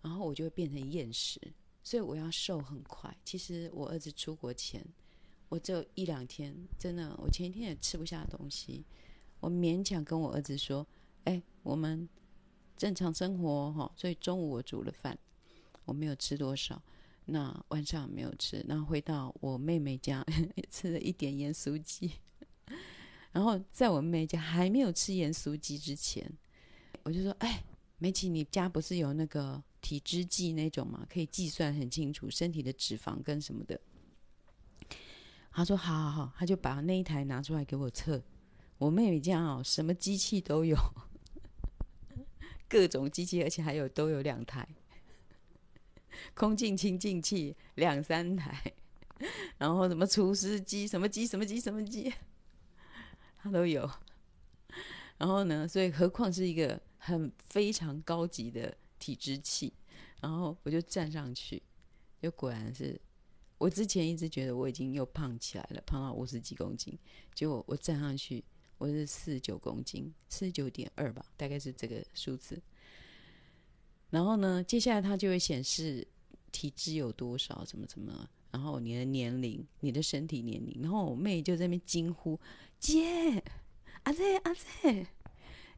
[0.01, 1.41] 然后我就会变成厌食，
[1.83, 3.15] 所以我要瘦很快。
[3.23, 4.85] 其实我儿子出国前，
[5.47, 8.85] 我只有一两天，真的，我前一天也吃不下东西。
[9.39, 10.85] 我勉强跟我儿子说
[11.23, 12.07] ：“哎，我们
[12.75, 15.17] 正常生活哈。”所以中午我煮了饭，
[15.85, 16.81] 我没有吃多少，
[17.25, 18.63] 那晚上没有吃。
[18.67, 20.25] 然后回到我妹妹家，
[20.69, 22.11] 吃了一点盐酥鸡。
[23.31, 26.29] 然后在我妹妹家还没有吃盐酥鸡之前，
[27.03, 27.63] 我就说：“哎，
[27.97, 33.79] 美琪，你家不是有那个？”体脂计那种嘛，可以计算很清楚身体的脂肪跟什么的。
[35.51, 38.21] 他说：“好好好。”他就把那一台拿出来给我测。
[38.77, 40.77] 我妹妹家哦，什么机器都有，
[42.69, 44.65] 各种机器，而且还有都有两台，
[46.33, 48.73] 空气清净器两三台，
[49.57, 52.13] 然后什么除湿机，什么机什么机什么机，
[53.41, 53.89] 他都有。
[55.17, 58.77] 然后呢，所以何况是一个很非常高级的。
[58.99, 59.73] 体脂器，
[60.21, 61.61] 然后我就站上去，
[62.21, 62.99] 就果然是
[63.57, 66.97] 我之前一直觉得我已经又胖起来了，胖到五十几公斤，
[67.33, 68.43] 结果我站上去
[68.77, 72.61] 我是四十九公斤，四十九点二吧，大概是这个数字。
[74.09, 76.07] 然后呢，接下来它就会显示
[76.51, 80.81] 体脂有多少，怎么怎么，然后你的年龄，你的身体年龄。
[80.81, 82.39] 然后我妹就在那边惊呼
[82.79, 83.43] ：“姐，
[84.03, 85.07] 阿姐，阿姐。”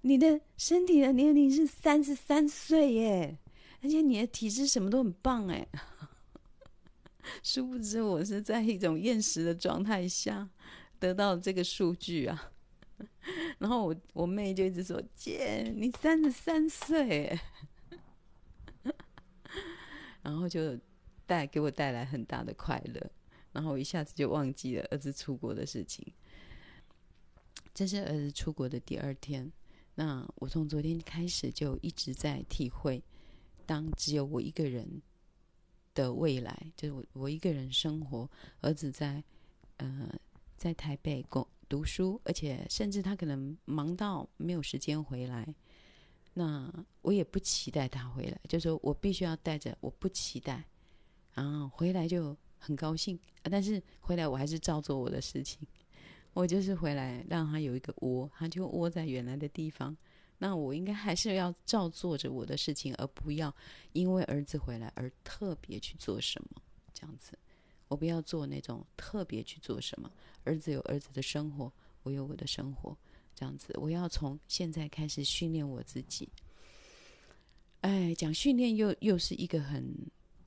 [0.02, 3.38] 你的身体的年龄是三十三岁耶，
[3.82, 5.68] 而且你的体质什么都很棒哎，
[7.44, 10.50] 殊不知我是在一种厌食的状态下
[11.00, 12.52] 得到这个数据啊。
[13.60, 17.40] 然后我我妹就一直说：“姐，你三十三岁。
[20.24, 20.78] ”然后就
[21.26, 23.12] 带给我带来很大的快乐。
[23.52, 26.12] 然后我一下子就忘记了儿子出国的事情。
[27.74, 29.52] 这是儿子出国的第二天。
[30.04, 33.04] 那我从昨天开始就一直在体会，
[33.68, 35.00] 当只有我一个人
[35.94, 38.28] 的未来，就是我我一个人生活，
[38.62, 39.24] 儿子在
[39.78, 40.12] 呃
[40.58, 45.54] 在台北工读书，而且甚至他可能忙到没有时间回来。
[46.34, 50.66] 那我也不期待他回来，就说我必须要带着，我不期待，
[51.36, 55.60] 然后回来就很高兴，但是回来我还是照做我的事情。
[56.34, 59.96] 我就是回来让他有一个窝，他就窝在原来的地方。
[60.38, 63.54] 那我应该还是要照做着我的事情，而不要
[63.92, 66.62] 因为儿子回来而特别去做什么。
[66.94, 67.38] 这样子，
[67.88, 70.10] 我不要做那种特别去做什么。
[70.44, 72.98] 儿子有儿子的生活，我有我的生活。
[73.36, 76.28] 这样子，我要从现在开始训练我自己。
[77.82, 79.94] 哎，讲训练又又是一个很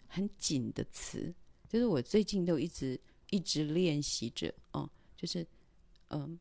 [0.08, 1.32] 很紧的词，
[1.68, 2.98] 就是我最近都一直
[3.30, 5.46] 一直练习着哦，就是。
[6.08, 6.38] 嗯，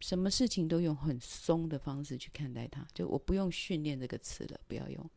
[0.00, 5.10] 什么事情都用很松的方式去看待它，就我不用训练这个词了，不要用，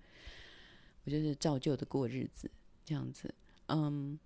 [1.04, 2.50] 我就是照旧的过日子，
[2.84, 3.34] 这样子。
[3.68, 4.20] 嗯，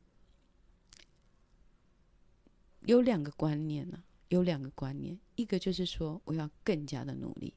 [2.82, 7.54] 有两个观念呢、有两个观念，一个就是说我要更加的努力，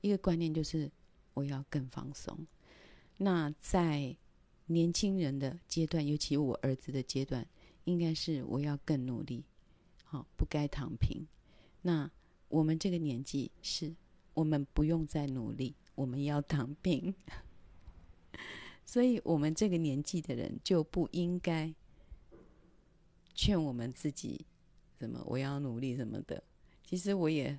[0.00, 0.90] 一个观念就是
[1.34, 2.46] 我要更放松。
[3.18, 4.16] 那在
[4.66, 7.46] 年轻人的阶段，尤其我儿子的阶段，
[7.84, 9.44] 应该是我要更努力。
[10.08, 11.26] 好，不该躺平。
[11.82, 12.10] 那
[12.48, 13.94] 我们这个年纪是，
[14.34, 17.12] 我们不用再努力，我们要躺平。
[18.86, 21.74] 所以，我们这个年纪的人就不应该
[23.34, 24.46] 劝我们自己
[24.98, 26.40] 什么我要努力什么的。
[26.84, 27.58] 其实我也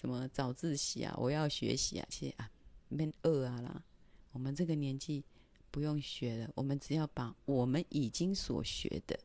[0.00, 2.50] 什么早自习啊，我要学习啊，其实啊，
[2.88, 3.84] 没饿啊啦。
[4.32, 5.22] 我们这个年纪
[5.70, 9.20] 不用学了，我们只要把我们已经所学的。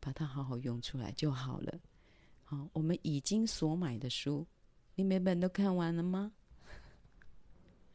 [0.00, 1.80] 把它好好用出来就好了。
[2.44, 4.46] 好，我们已经所买的书，
[4.94, 6.32] 你每本都看完了吗？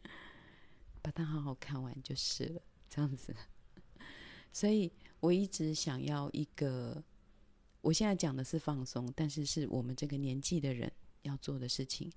[1.02, 3.36] 把它好好看完就是了，这样子。
[4.54, 7.04] 所以我一直想要一个，
[7.82, 10.92] 我现在讲的是放松，但是是我们这个年纪的人。
[11.23, 12.12] 要做的事情，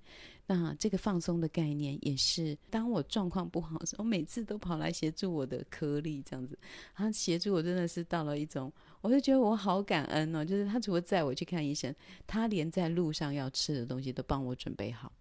[0.45, 6.57] 那这个放松的概念也是，当我状况不好的时候，我每次都跑来协助我的颗粒这样子，
[6.93, 11.93] 他协助我真的是到了一种，我就觉得我好感恩哦，就是他除了载我去看医生，
[12.25, 15.11] 他连在路上要吃的东西都帮我准备好，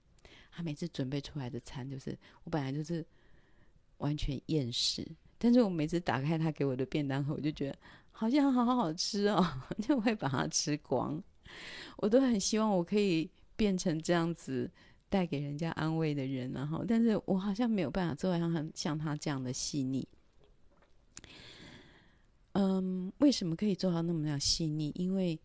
[0.51, 3.07] 他每次准备出来的餐就是我本来就是
[3.99, 5.07] 完全厌食，
[5.39, 7.79] 但是我每次打开他给我的便当盒，我就觉得
[8.11, 9.47] 好像好好吃哦，
[9.81, 11.23] 就会把它吃光，
[11.99, 13.31] 我都很希望我可以。
[13.57, 14.71] 变成这样子
[15.09, 20.07] 带给人家安慰的人，然后，但是我好像没有办法做到像像他这样的细腻。
[22.53, 24.93] 嗯，为什么可以做到那么样细腻？
[24.95, 25.39] 因为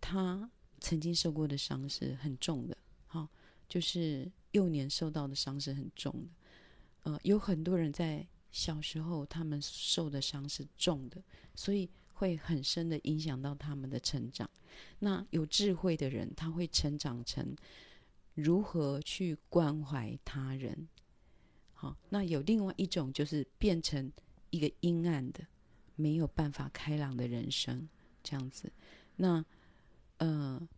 [0.00, 0.50] 他
[0.80, 2.76] 曾经受过的伤是很重的，
[3.06, 3.28] 好，
[3.68, 6.28] 就是幼年受到的伤是很重的。
[7.02, 11.22] 呃，有很多人在小时候他们受的伤是重的，
[11.54, 11.90] 所以。
[12.16, 14.48] 会很深的影响到他们的成长。
[14.98, 17.54] 那有智慧的人，他会成长成
[18.34, 20.88] 如何去关怀他人。
[21.74, 24.10] 好，那有另外一种，就是变成
[24.48, 25.46] 一个阴暗的、
[25.94, 27.86] 没有办法开朗的人生
[28.22, 28.72] 这样子。
[29.16, 29.44] 那
[30.16, 30.68] 呃，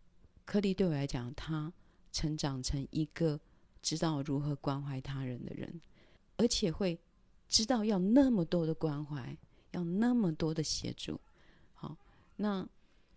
[0.43, 1.71] 颗粒对我来讲，他
[2.11, 3.39] 成长成一个
[3.81, 5.79] 知道如何关怀他人的人，
[6.35, 6.99] 而且会
[7.47, 9.37] 知道要那么多的关怀，
[9.71, 11.19] 要那么多的协助。
[12.41, 12.65] 那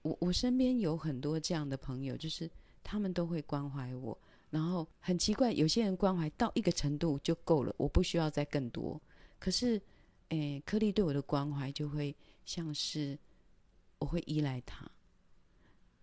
[0.02, 2.50] 我我身边有很多这样的朋友，就是
[2.82, 4.18] 他们都会关怀我，
[4.50, 9.00] 然后很奇怪，有些人关怀到一个程度就够了，我不需要再更多。
[9.38, 9.80] 可是，
[10.30, 12.12] 诶，颗粒对我的关怀就会
[12.44, 13.16] 像是
[14.00, 14.90] 我会依赖他，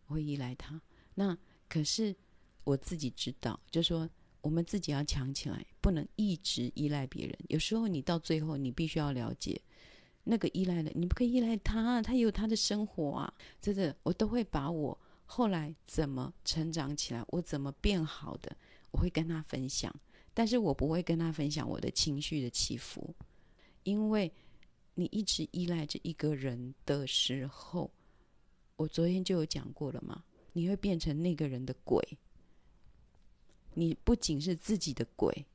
[0.08, 0.82] 我会依赖他。
[1.14, 2.16] 那可是
[2.64, 7.38] 我自己知道，就说我们自己要强起来，不能一直依赖别人。
[7.50, 9.62] 有时候你到最后，你必须要了解。
[10.30, 13.34] 那个依赖的，你不可以依赖他，他也有他的生活啊。
[13.60, 18.56] 真的，我都会把我后来怎么成长起来，我怎么变好的，
[18.92, 19.94] 我会跟他分享。
[20.36, 23.16] 但是我不会跟他分享我的情绪的起伏，
[23.82, 24.32] 因为
[24.94, 27.90] 你一直依赖着一个人的时候，
[28.76, 32.08] 我昨天就有讲过了嘛，你会变成那个人的鬼。
[33.74, 35.46] 你不仅是自己的鬼，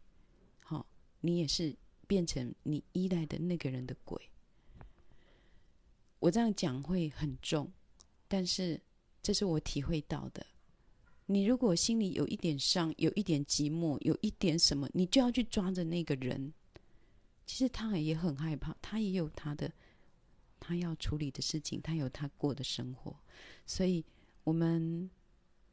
[0.60, 0.84] 好，
[1.20, 1.74] 你也是
[2.08, 4.20] 变成你依赖的那个人的鬼。
[6.24, 7.70] 我这样讲会很重，
[8.26, 8.80] 但是
[9.22, 10.44] 这是我体会到的。
[11.26, 16.50] 你如果心里有一点伤，有一点寂寞，有一点什么，你就要去抓着那个人。
[17.44, 19.70] 其实他也很害怕，他也有他的
[20.58, 23.14] 他要处理的事情，他有他过的生活。
[23.66, 24.02] 所以，
[24.44, 25.10] 我们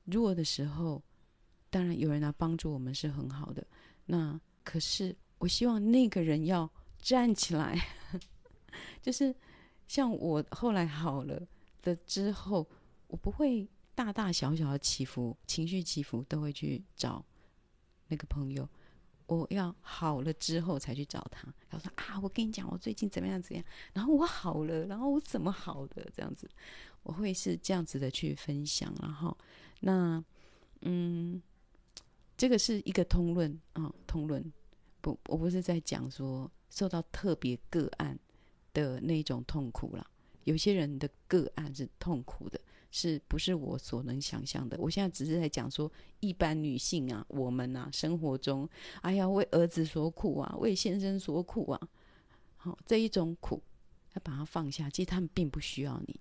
[0.03, 1.01] 弱的时候，
[1.69, 3.65] 当然有人来帮助我们是很好的。
[4.05, 7.79] 那可是，我希望那个人要站起来，
[9.01, 9.33] 就是
[9.91, 11.45] 像我后来好了
[11.81, 12.65] 的之后，
[13.07, 13.67] 我不会。
[13.93, 17.23] 大大小小的起伏，情绪起伏都会去找
[18.07, 18.67] 那个朋友。
[19.27, 21.53] 我要好了之后才去找他。
[21.69, 23.65] 他说：“啊，我跟你讲，我最近怎么样怎么样。
[23.93, 26.49] 然后我好了，然后我怎么好的这样子，
[27.03, 28.95] 我会是这样子的去分享。
[29.01, 29.37] 然后，
[29.81, 30.23] 那
[30.79, 31.39] 嗯，
[32.37, 34.41] 这个是一个通论啊、通论
[35.01, 38.17] 不，我不是在讲说受到特别个案
[38.73, 40.07] 的那种痛苦了。
[40.43, 42.59] 有些人的个案是痛苦的。”
[42.93, 44.77] 是不是我所能想象的？
[44.77, 48.67] 我现在只是在讲说，一般女性啊，我们啊，生活中，
[49.01, 51.87] 哎呀，为儿子所苦啊，为先生所苦啊，
[52.57, 53.63] 好，这一种苦，
[54.13, 54.89] 要把它放下。
[54.89, 56.19] 其实他们并不需要你，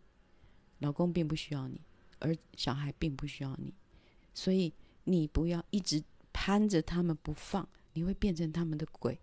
[0.78, 1.80] 老公并不需要你，
[2.20, 3.74] 而小孩并不需要你，
[4.32, 6.00] 所以你不要一直
[6.32, 9.18] 攀着他们不放，你会变成他们的鬼，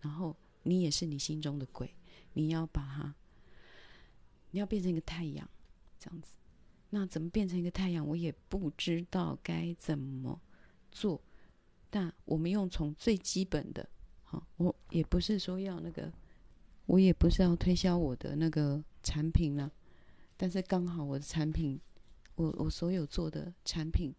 [0.00, 1.94] 然后你也是你心中的鬼，
[2.34, 3.14] 你要把它，
[4.50, 5.48] 你要变成一个太阳。
[5.98, 6.32] 这样子，
[6.90, 8.04] 那怎么变成一个太阳？
[8.04, 10.40] 我也不知道该怎么
[10.90, 11.22] 做。
[11.88, 13.88] 但我们用从最基本的，
[14.24, 16.12] 好，我也不是说要那个，
[16.86, 19.70] 我也不是要推销我的那个产品了。
[20.36, 21.78] 但是刚好我的产品，
[22.34, 24.12] 我我所有做的产品，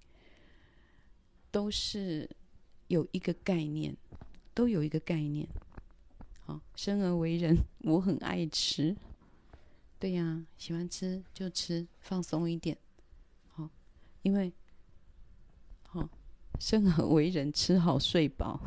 [1.51, 2.29] 都是
[2.87, 3.97] 有一个概念，
[4.53, 5.45] 都有一个概念。
[6.45, 8.95] 好，生而为人，我很爱吃。
[9.97, 12.77] 对呀，喜欢吃就吃，放松一点，
[13.53, 13.69] 好，
[14.21, 14.51] 因为，
[15.83, 16.09] 好，
[16.59, 18.59] 生而为人，吃好睡饱，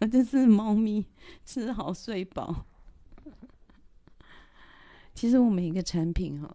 [0.12, 1.06] 这是猫咪
[1.46, 2.66] 吃好睡饱。
[5.14, 6.54] 其实我们一个产品哈，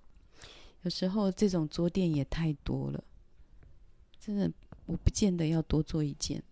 [0.84, 3.04] 有时候这种桌垫也太多了，
[4.20, 4.52] 真的，
[4.86, 6.44] 我不见得要多做一件，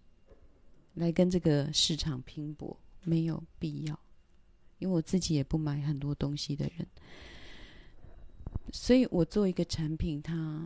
[0.96, 4.00] 来跟这个市场拼搏，没有必要，
[4.80, 6.88] 因为我自己也不买很多东西的人。
[8.72, 10.62] 所以我做一个产品，它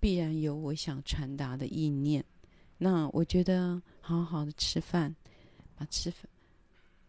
[0.00, 2.24] 必然有我想传达的意念。
[2.78, 5.14] 那我觉得好好的吃饭，
[5.76, 6.28] 把吃饭，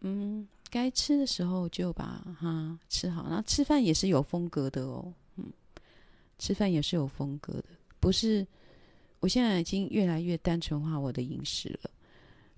[0.00, 3.26] 嗯，该吃的时候就把它吃好。
[3.28, 5.44] 那吃饭也是有风格的哦，嗯，
[6.38, 7.64] 吃饭也是有风格的，
[8.00, 8.46] 不是。
[9.20, 11.90] 我现在已经越来越单纯化我的饮食了。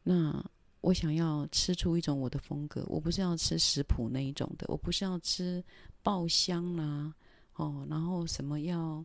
[0.03, 0.45] 那
[0.81, 5.63] 我想要吃出一种我的风格，我不是要吃食谱那一种的，我不是要吃
[6.03, 7.15] 爆香啦、
[7.55, 9.05] 哦，然后什么要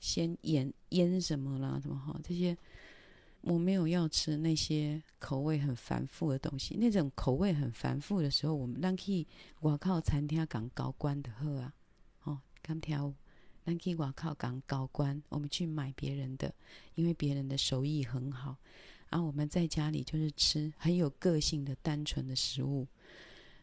[0.00, 1.80] 先腌腌什么啦？
[1.82, 2.18] 什么哈？
[2.22, 2.56] 这些
[3.40, 6.76] 我没有要吃那些口味很繁复的东西。
[6.76, 9.26] 那种口味很繁复的时候，我们让去
[9.60, 11.72] 外靠餐厅讲高官的喝啊。
[12.24, 13.12] 哦，刚挑
[13.64, 16.52] 让去外靠讲高官，我们去买别人的，
[16.96, 18.56] 因为别人的手艺很好。
[19.10, 22.86] 然后我们在家里就是吃很有个性的单纯的食物。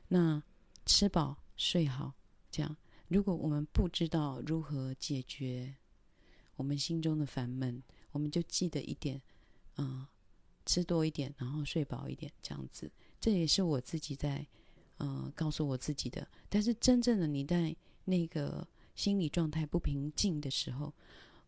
[0.08, 0.42] 那
[0.86, 2.14] 吃饱睡好，
[2.52, 2.76] 这样。
[3.08, 5.76] 如果我们不知道如何解决
[6.56, 7.82] 我们心中的烦闷，
[8.12, 9.22] 我们就记得一点，
[9.76, 10.10] 啊、
[10.66, 12.92] 吃多一点，然后睡饱一点，这样子。
[13.20, 14.46] 这也是我自己在，
[14.98, 16.28] 呃，告诉我自己的。
[16.50, 20.94] 但是真正的你在那个心理状态不平静的时候，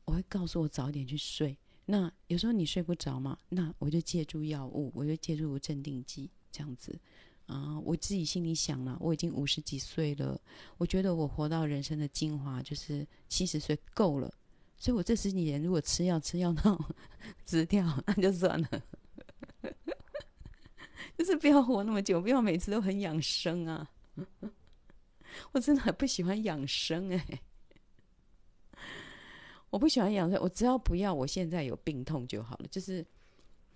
[0.05, 1.57] 我会告诉我早点去睡。
[1.89, 6.99] 那有时候你睡不着嘛，那我就借助药物，我就借助镇定剂，这样子。
[7.45, 10.37] 啊，我自己心里想了，我已经五十几岁了，
[10.77, 14.29] 我觉得我活到人生的精华就是七十岁够了，
[14.77, 16.77] 所以我这十几年如果吃药吃药到
[17.45, 18.83] 死掉，那就算了，
[21.17, 23.89] 就是不要活那么久，不要每次都很养生啊，
[25.53, 27.41] 我真的很不喜欢养生哎、
[29.69, 33.05] 我不喜欢养生，我只要不要我现在有病痛就好了，就是。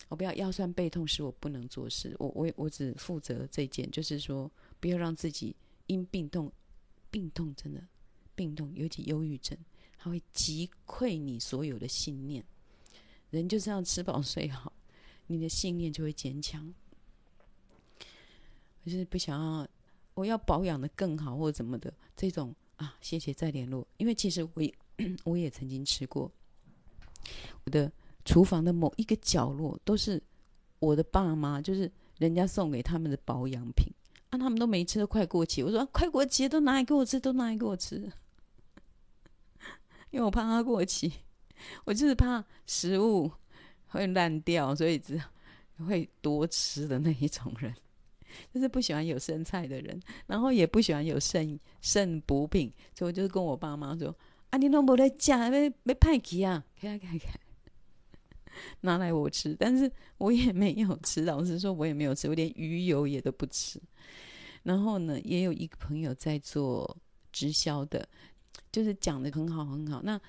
[0.10, 2.14] 我不要腰酸背痛，是我不能做事。
[2.18, 6.52] 我我我只负责这件，就是说不要让自己因病痛，
[7.12, 7.82] 病痛真的
[8.34, 9.56] 病痛，尤其忧郁症，
[10.00, 12.44] 它会击溃你所有的信念。
[13.30, 14.74] 人就是要吃饱睡好，
[15.28, 16.74] 你的信念就会坚强。
[18.84, 19.68] 我就是不想要，
[20.16, 23.88] 我要保养的更好或者怎么的这种啊，谢谢再联络。
[23.98, 24.64] 因为其实我
[25.26, 26.32] 我也曾经吃过
[27.66, 27.92] 我的。
[28.24, 30.22] 厨房的某一个角落都是
[30.78, 33.92] 我的爸妈，就是人家送给他们的保养品
[34.30, 35.64] 啊，他们都没吃，都快过期。
[35.64, 37.96] 我说、啊、快过期，都拿来给我吃，都拿来给我吃。
[40.12, 41.12] 因为我怕它过期，
[41.84, 43.32] 我就是怕食物
[43.88, 45.20] 会烂掉，所以只
[45.88, 47.74] 会多吃的那一种人，
[48.54, 54.16] 就是不喜欢有剩菜的人，然后也不喜欢有剩剩补品，所以我就跟我爸妈说
[54.52, 57.40] ：“啊，你都没在吃，要要派去啊，看看看。”
[58.82, 61.24] 拿来我吃，但是我也没有吃。
[61.24, 63.82] 老实说，我也没有吃，我连鱼油也都不吃。
[64.64, 66.98] 然后呢，也有一个朋友在做
[67.32, 68.08] 直销的，
[68.72, 70.02] 就是讲的很好很好。
[70.04, 70.20] 那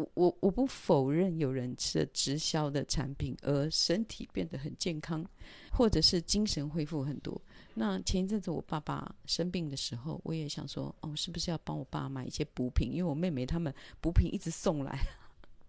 [0.00, 5.24] 我我我不否认有人吃了直销的产品而身体变得很健康，
[5.70, 7.40] 或者是精神恢复很多。
[7.74, 12.90] 那前一阵子我爸爸生病的时候，我也想说，哦，是不是要帮我爸买一些补品？
[12.92, 14.98] 因为我妹妹他们补品一直送来。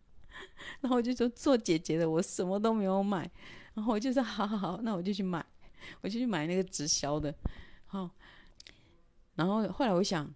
[0.81, 3.29] 然后我就说做姐姐的，我什么都没有买。
[3.73, 5.45] 然后我就说好好好，那我就去买，
[6.01, 7.33] 我就去买那个直销的。
[7.85, 8.09] 好，
[9.35, 10.33] 然后后来我想，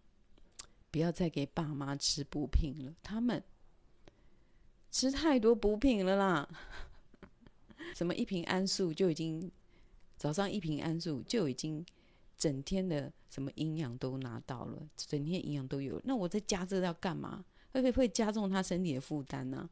[0.91, 3.43] 不要再给爸妈吃补品了，他们
[4.95, 6.47] 吃太多补品了啦。
[7.93, 9.51] 什么一瓶安素就已经
[10.15, 11.85] 早上一瓶安素就已经
[12.37, 15.99] 整天的什么营养都拿到了，整天营养都有。
[16.05, 17.43] 那我再加这个要干嘛？
[17.73, 19.69] 会不会加重他身体的负担呢，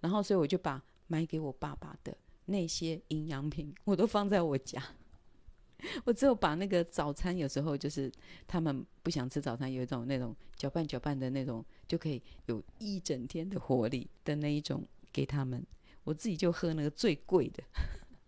[0.00, 2.14] 然后所以我就把买给我爸爸的
[2.44, 4.82] 那些营养品，我都放在我家。
[6.04, 8.12] 我只有把那个早餐，有时候就是
[8.46, 15.64] 他们不想吃早餐，有一种那种搅拌搅拌的那种，就可以有一整天的活力的那一种给他们。
[16.04, 17.62] 我自己就喝那个最贵的，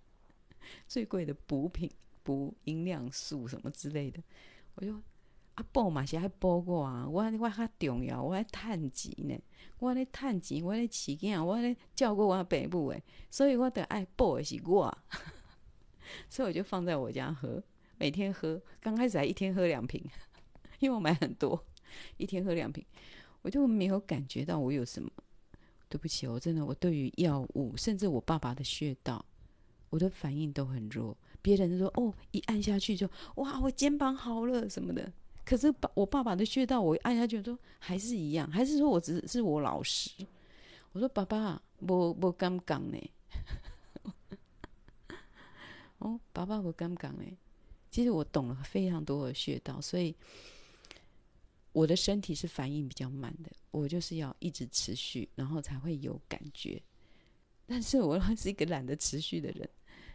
[0.88, 1.90] 最贵的补品、
[2.22, 4.22] 补营养素什么之类的，
[4.74, 4.94] 我就。
[5.54, 7.04] 啊，补嘛是爱补过啊！
[7.04, 9.36] 我我较重要，我爱趁钱呢。
[9.80, 14.96] 我咧趁钱，我咧饲囝，我咧照顾我爸母诶，所以我得爱补的是我。
[16.30, 17.60] 所以我就放在我家喝，
[17.98, 18.62] 每天喝。
[18.80, 20.00] 刚开始还一天喝两瓶，
[20.78, 21.66] 因为我买很多，
[22.18, 22.86] 一天喝两瓶，
[23.42, 25.10] 我就没有感觉到我有什么。
[25.90, 29.24] 对不起，我真的，我对于药物，甚至我爸爸的穴道，
[29.88, 31.16] 我的反应都很弱。
[31.40, 35.10] 别人说哦，一按下去就哇，我肩膀好了什么的。
[35.46, 40.10] 可是爸，我爸爸的穴道，我按下去说还是一样，还是说我只是我老实？
[40.92, 42.98] 我说爸爸，我我敢讲呢。
[46.00, 47.24] 哦，爸爸我刚讲呢。
[47.90, 50.14] 其实我懂了非常多的穴道，所以
[51.78, 53.50] 我的身体是反应比较慢的。
[53.70, 56.82] 我就是要一直持续，然后才会有感觉。
[57.66, 59.68] 但是我是一个懒得持续的人。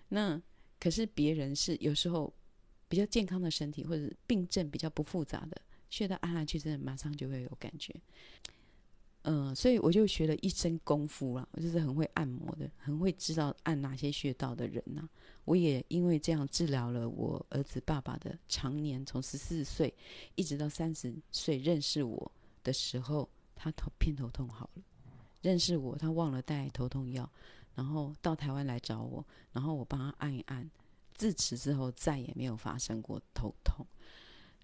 [0.09, 0.41] 那
[0.79, 2.33] 可是别人是有时候。
[2.89, 5.59] 比较健康的身体，或者病症比较不复杂的
[5.89, 7.91] 穴道按下去，真的马上就会有感觉。
[9.23, 15.07] 嗯、所以我就学了一身功夫啦，我就是很会按摩的，很会知道按哪些穴道的人呐、
[15.45, 19.93] 我也因为这样治疗了我儿子爸爸的常年，从十四岁
[20.35, 22.31] 一直到三十岁认识我
[22.63, 24.83] 的时候，他头偏头痛好了。
[25.41, 27.29] 认识我，他忘了带头痛药，
[27.75, 30.69] 然后到台湾来找我，然后我帮他按一按。
[31.13, 33.85] 自此之后，再也没有发生过头痛。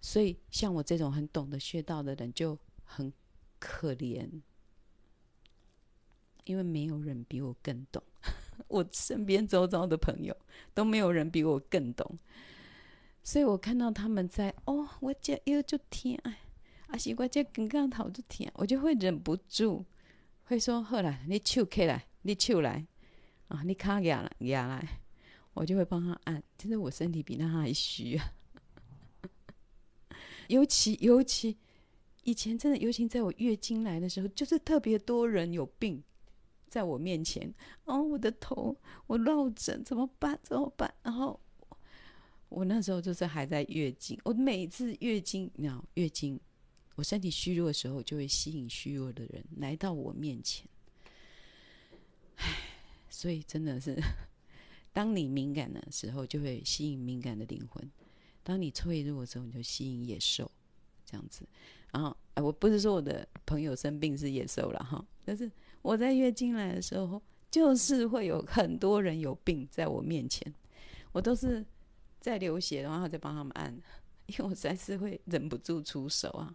[0.01, 3.11] 所以，像我这种很懂得穴道的人就很
[3.59, 4.27] 可怜，
[6.49, 8.01] 因为没有人比我更懂。
[8.67, 10.35] 我身边周遭的朋友
[10.73, 12.17] 都没有人比我更懂。
[13.21, 16.15] 所以我看到他们在哦，我这又就疼，
[16.87, 19.85] 啊，是我这刚刚头就疼，我就会忍不住
[20.45, 22.87] 会说：“好啦，你手起来，你手来
[23.47, 25.01] 啊，你卡压来压来。”
[25.53, 28.33] 我就会帮他按，其实我身体比他还虚啊。
[30.47, 31.57] 尤其尤其
[32.23, 36.01] 以前真的，尤其在我月经来的时候，就是特别多人有病
[36.69, 37.53] 在我面前。
[37.85, 38.75] 哦，我的头，
[39.07, 40.39] 我落枕怎么办？
[40.43, 40.93] 怎么办？
[41.03, 41.39] 然后
[42.47, 46.39] 我那时候就是还在月经，我每次月经，你知道，月经，
[46.95, 50.67] 我身体虚弱的时候，就会吸引虚弱的人来到我面前。
[52.35, 52.45] 唉，
[53.09, 54.01] 所以真的是。
[54.91, 57.81] 当你敏感的时候，就会吸引敏感的灵魂；
[58.43, 60.51] 当你脆弱的时候，你就吸引野兽，
[61.05, 61.47] 这样子。
[61.91, 65.49] 然后，哎，我不是说我的朋友生病是野兽了哈，但是
[65.81, 70.53] 我在月经来的时候，就是会有很多人有病在我面前，
[71.11, 71.65] 我都是
[72.19, 73.73] 在流血，然后再帮他们按，
[74.25, 76.53] 因为我实在是会忍不住出手啊！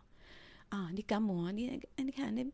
[0.68, 1.50] 啊，你感冒啊？
[1.50, 2.50] 你你看你，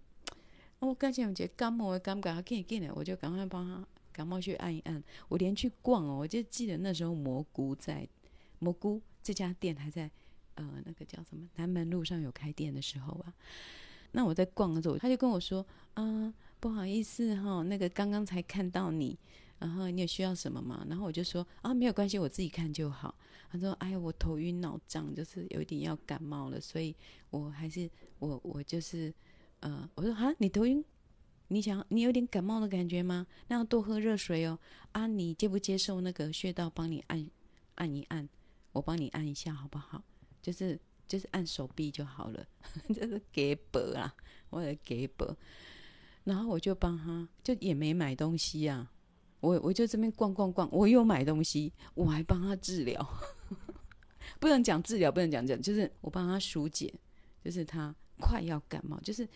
[0.78, 3.86] 我刚才有觉感冒的感觉，紧紧的，我就赶快帮他。
[4.12, 8.06] 感冒去按一按，我连去逛哦，我就记得那时候蘑菇在
[8.58, 10.10] 蘑菇这家店还在
[10.56, 13.32] 呃那个叫什么南门路上有开店的时候啊，
[14.12, 19.18] 那我在逛的时候，他就跟我说，啊、不好意思哈，那个刚刚才看到你，
[19.58, 20.84] 然后你有需要什么吗？
[20.88, 23.14] 然后我就说啊，没有关系，我自己看就好。
[23.50, 26.94] 他说，哎呀，我头晕脑胀，就是有一点要感冒了，所以
[27.30, 29.12] 我还是我我就是
[29.61, 30.84] 呃，我说啊，你头晕，
[31.48, 33.26] 你想你有点感冒的感觉吗？
[33.48, 34.58] 那要多喝热水哦。
[34.92, 37.26] 啊，你接不接受那个穴道帮你按
[37.76, 38.28] 按一按？
[38.72, 40.02] 我帮你按一下好不好？
[40.40, 40.78] 就是
[41.11, 42.46] 就是按手臂就好了，
[42.94, 44.14] 就是给薄啦，
[44.50, 45.36] 我也给薄。
[46.22, 48.92] 然后我就帮他，就也没买东西、啊。
[49.40, 53.04] 我我就这边逛逛逛，我又买东西，我还帮他治疗。
[54.38, 56.94] 不能讲治疗，不能讲这样，就是我帮他疏解，
[57.42, 59.28] 就是他快要感冒，就是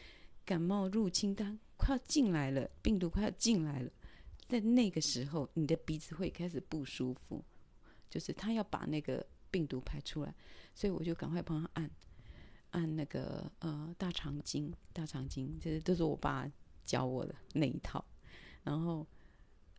[0.44, 3.90] 感冒入侵，他快要进来了，病毒快要进来了，
[4.46, 7.42] 在那个时候，你的鼻子会开始不舒服，
[8.08, 10.34] 就是他要把那个病毒排出来，
[10.74, 11.90] 所以我就赶快帮他按
[12.70, 16.50] 按那个呃大肠经，大肠经，这都是我爸
[16.84, 18.04] 教我的那一套，
[18.64, 19.06] 然后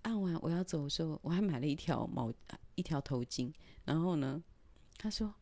[0.03, 2.31] 按完我要走的时候，我还买了一条毛
[2.75, 3.51] 一条头巾，
[3.83, 4.41] 然后呢。
[4.97, 5.35] 他说：“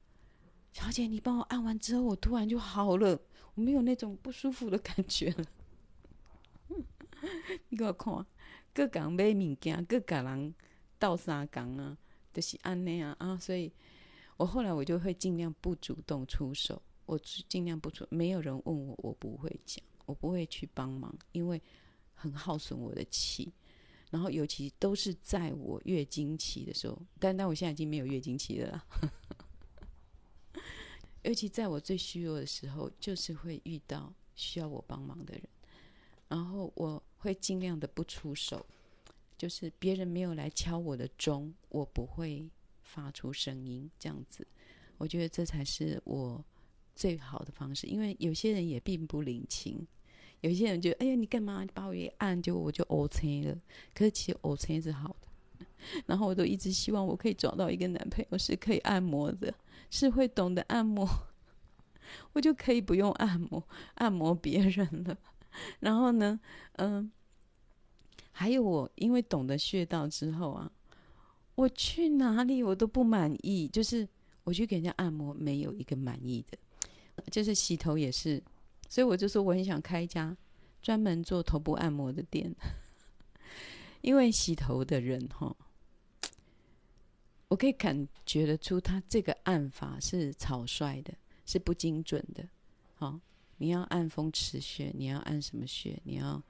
[0.73, 3.21] 小姐，你帮我按完之后，我突然就好了，
[3.53, 5.45] 我没有那种不舒服的感觉了。
[7.69, 8.25] 你给我看，
[8.73, 10.55] 各港买物件，各港人
[10.97, 11.95] 倒三港啊，
[12.33, 13.37] 就是按那样啊。
[13.37, 13.71] 所以，
[14.43, 17.17] 我后来我就会尽量不主动出手，我
[17.47, 21.61] 尽量不出，没有人问我，我不会讲，我不会去帮忙，因为
[22.13, 23.53] 很耗损我的气。
[24.11, 28.85] 然后，尤其都是在我月经期的时候，但但我现在已经没有月经期了啦。
[31.23, 35.43] ”尤其在我最虚弱的时候，就是会遇到需要我帮忙的人，
[36.27, 38.65] 然后我会尽量的不出手，
[39.37, 42.45] 就是别人没有来敲我的钟，我不会
[42.93, 44.47] 发出声音，这样子，
[44.97, 46.43] 我觉得这才是我
[46.95, 47.87] 最好的方式。
[47.87, 49.87] 因为有些人也并不领情，
[50.41, 53.59] 有些人觉得，哎呀，你干嘛把我一按就我就 OK 了？
[53.95, 55.65] 可是其实 OK 是好的。
[56.05, 59.53] 然后我都一直希望我可以找到一个男朋友是可以按摩的。
[59.89, 61.07] 是会懂得按摩，
[62.31, 63.63] 我就可以不用按摩，
[63.93, 65.15] 按摩别人了。
[65.81, 66.39] 然后呢，
[66.77, 67.11] 嗯，
[68.31, 70.71] 还有我，因为懂得穴道之后啊，
[71.55, 74.07] 我去哪里我都不满意，就是
[74.43, 76.57] 我去给人家按摩，没有一个满意的，
[77.31, 78.41] 就是洗头也是，
[78.89, 80.35] 所以我就说我很想开一家
[80.81, 82.53] 专门做头部按摩的店，
[84.01, 85.55] 因为洗头的人哈。
[87.49, 91.13] 我可以感觉得出，他这个按法是草率的，
[91.45, 92.43] 是不精准的。
[92.95, 93.19] 好，
[93.57, 96.01] 你要按风池穴，你要按什么穴？
[96.03, 96.41] 你要，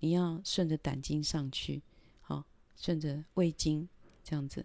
[0.00, 1.80] 你要顺着胆经上去，
[2.20, 2.44] 好，
[2.76, 3.88] 顺着胃经
[4.22, 4.64] 这样子。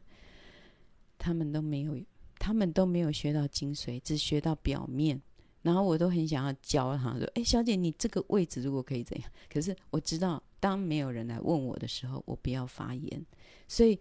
[1.18, 1.98] 他们都没有，
[2.38, 5.22] 他们都没有学到精髓，只学到表面。
[5.62, 13.26] 然后我都很想要教他说：“哎，小姐，你这个位置如果可以怎样？”可是我知道，当没有人来问我的时候，我不要发言。
[13.68, 14.00] 所以。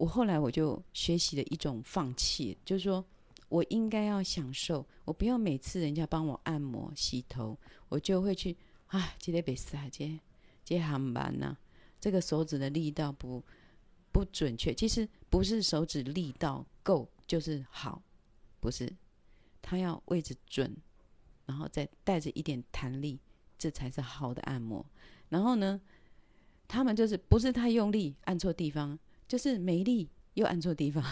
[0.00, 3.04] 我后来我就学习了一种放弃，就是说
[3.50, 7.54] 我应该要享受，我不要每次人家帮我按摩、洗头，
[7.90, 10.18] 我就会去啊，今天别死啊，今天
[10.64, 11.54] 今天很慢呐，
[12.00, 13.44] 这个手指的力道不
[14.12, 14.72] 不准确。
[14.74, 18.02] 其实不是手指力道够就是好，
[18.60, 18.92] 不是，
[19.60, 20.76] 它要位置准，
[21.46, 23.20] 然后再带着一点弹力，
[23.58, 24.84] 这才是好的按摩。
[25.28, 25.80] 然后呢，
[26.66, 28.98] 他们就是不是太用力，按错地方。
[29.28, 31.04] 就是没力又按错地方，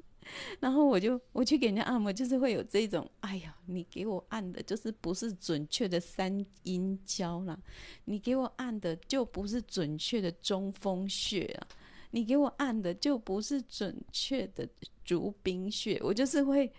[0.58, 7.60] 然后我就我去给人家按摩，就是会有这种，哎呀，你给我按的就是不是准确的三阴交啦，
[8.06, 11.68] 你给我按的就不是准确的中风穴啊，
[12.10, 14.68] 你给我按的就不是准确的
[15.04, 16.72] 足冰穴，我就是会，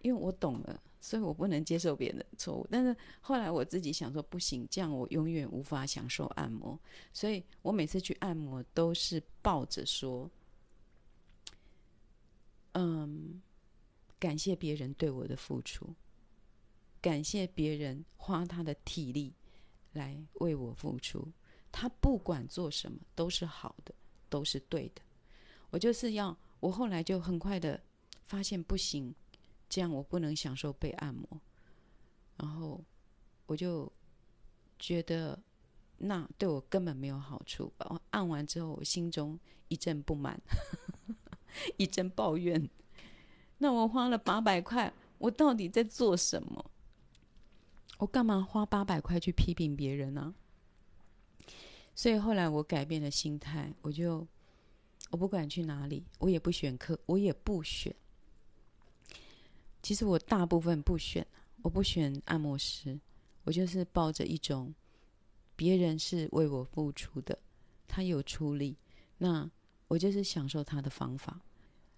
[0.00, 0.82] 因为我懂了。
[1.00, 6.78] 所以我不能接受别人的错误，但是后来我自己想说不行，这样我永远无法享受按摩。
[7.12, 10.28] 所以我每次去按摩都是抱着说，
[12.72, 13.40] 嗯，
[14.18, 15.94] 感谢别人对我的付出，
[17.00, 19.32] 感谢别人花他的体力
[19.92, 21.26] 来为我付出，
[21.70, 23.94] 他不管做什么都是好的，
[24.28, 25.02] 都是对的。
[25.70, 27.80] 我就是要，我后来就很快的
[28.26, 29.14] 发现不行。
[29.68, 31.40] 这样我不能享受被按摩，
[32.38, 32.82] 然后
[33.44, 33.92] 我就
[34.78, 35.38] 觉得
[35.98, 37.70] 那对我根本没有好处。
[37.80, 39.38] 我按完之后，我心中
[39.68, 40.40] 一阵不满，
[41.76, 42.66] 一阵抱怨。
[43.58, 46.70] 那我花了八百块，我到底在做什么？
[47.98, 50.34] 我干嘛花八百块去批评别人呢？
[51.98, 54.24] 所以后来我改变了心态，我就
[55.10, 57.92] 我不管去哪里，我也不选课，我也不选。
[59.82, 61.26] 其实我大部分不选，
[61.60, 63.00] 我不选按摩师，
[63.42, 64.72] 我就是抱着一种
[65.56, 67.36] 别人是为我付出的，
[67.88, 68.76] 他有出力，
[69.16, 69.50] 那
[69.88, 71.40] 我就是享受他的方法。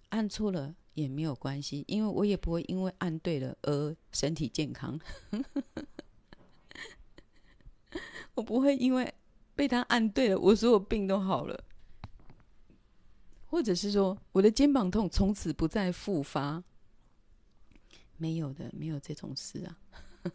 [0.09, 4.99] 按错了也没有关系，因为我也不会因为按对了而身体健康。
[8.33, 9.13] 我不会因为
[9.61, 11.63] 被他按对了，我所有病都好了，
[13.45, 16.63] 或者是说我的肩膀痛从此不再复发。
[18.17, 19.77] 没有的，没有这种事啊。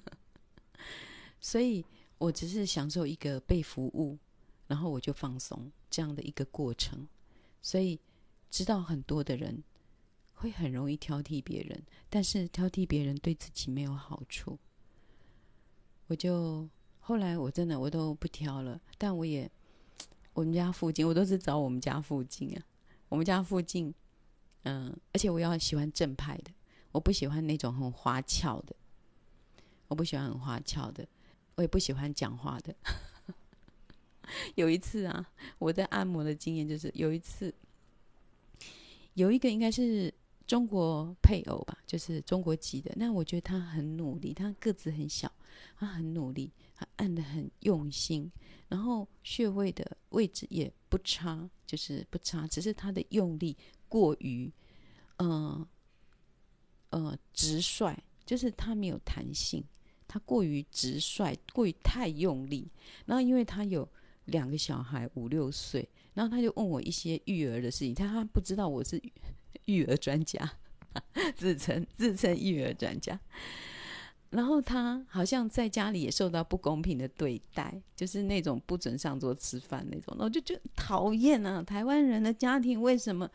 [1.41, 1.85] 所以
[2.19, 4.17] 我只是享受一个被服务，
[4.69, 7.05] 然后我就放松这样的一个过程。
[7.61, 7.99] 所以
[8.49, 9.61] 知道很多的人
[10.35, 14.57] 会很容易挑剔别人，但是挑剔别人对自己没有好处。
[16.07, 16.69] 我就。
[17.07, 19.49] 后来我真的我都不挑了，但我也
[20.33, 22.61] 我们家附近我都是找我们家附近啊，
[23.09, 23.95] 我们家附近，
[24.65, 26.51] 嗯，而且我要喜欢正派的，
[26.91, 28.75] 我不喜欢那种很花俏的，
[29.87, 31.07] 我不喜欢很花俏的，
[31.55, 32.75] 我也不喜欢讲话的。
[34.57, 35.31] 有一次啊，
[35.61, 37.55] 我在按摩的经验就是有一次，
[39.15, 40.13] 有一个应该是
[40.45, 45.31] 中国配偶吧，就是中国籍的，那我觉得他很努力，他个子很小，
[45.79, 46.51] 他很努力。
[46.97, 48.31] 按得很用心，
[48.69, 53.57] 然后穴位的位置也不差，就是不差，只是他的用力
[53.89, 54.53] 过于，
[55.17, 55.69] 呃，
[56.91, 59.65] 呃直率，就是他没有弹性，
[60.07, 62.71] 他过于直率，过于太用力。
[63.07, 63.89] 然后因为他有
[64.27, 69.01] 两个小孩，五六岁，然后他就问我一些育儿的事情，他他不知道我是
[69.65, 70.59] 育儿专家，
[71.37, 73.19] 自称自称育儿专家。
[74.37, 81.63] 然后他好像在家里也受到不公平的对待，就是那种不准上桌吃饭那种，然后就觉得讨厌啊！
[81.63, 83.27] 台湾人的家庭为什么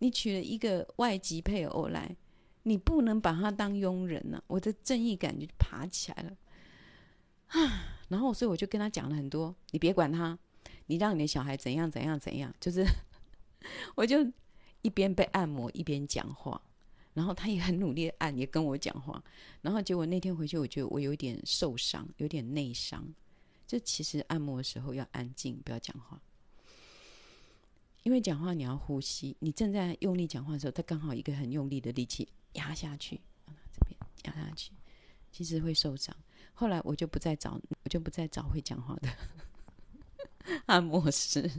[0.00, 2.14] 你娶了一个外籍配偶来，
[2.64, 6.36] 你不能把他当佣人呢、我的正义感就爬起来了
[7.46, 7.96] 啊！
[8.08, 10.38] 然后所以我就跟他讲了很多，你别管他，
[10.88, 12.84] 你让你的小孩怎样怎样怎样，就是
[13.96, 14.18] 我就
[14.82, 16.60] 一边被按摩一边讲话。
[17.14, 19.22] 然后他也很努力按，也跟我讲话。
[19.62, 23.14] 然后结果那天回去，我觉得我有点受伤，有点内伤。
[23.66, 26.20] 就其实按摩的时候要安静，不要讲话，
[28.02, 29.34] 因为讲话你要呼吸。
[29.38, 33.18] 你正在用力讲话的时候，他刚好一个很用力的力气压下去，
[33.72, 34.72] 这边压下去，
[35.32, 36.14] 其实会受伤。
[36.52, 39.08] 后来我就不再找，我就不再找会讲话的
[40.66, 41.50] 按摩师。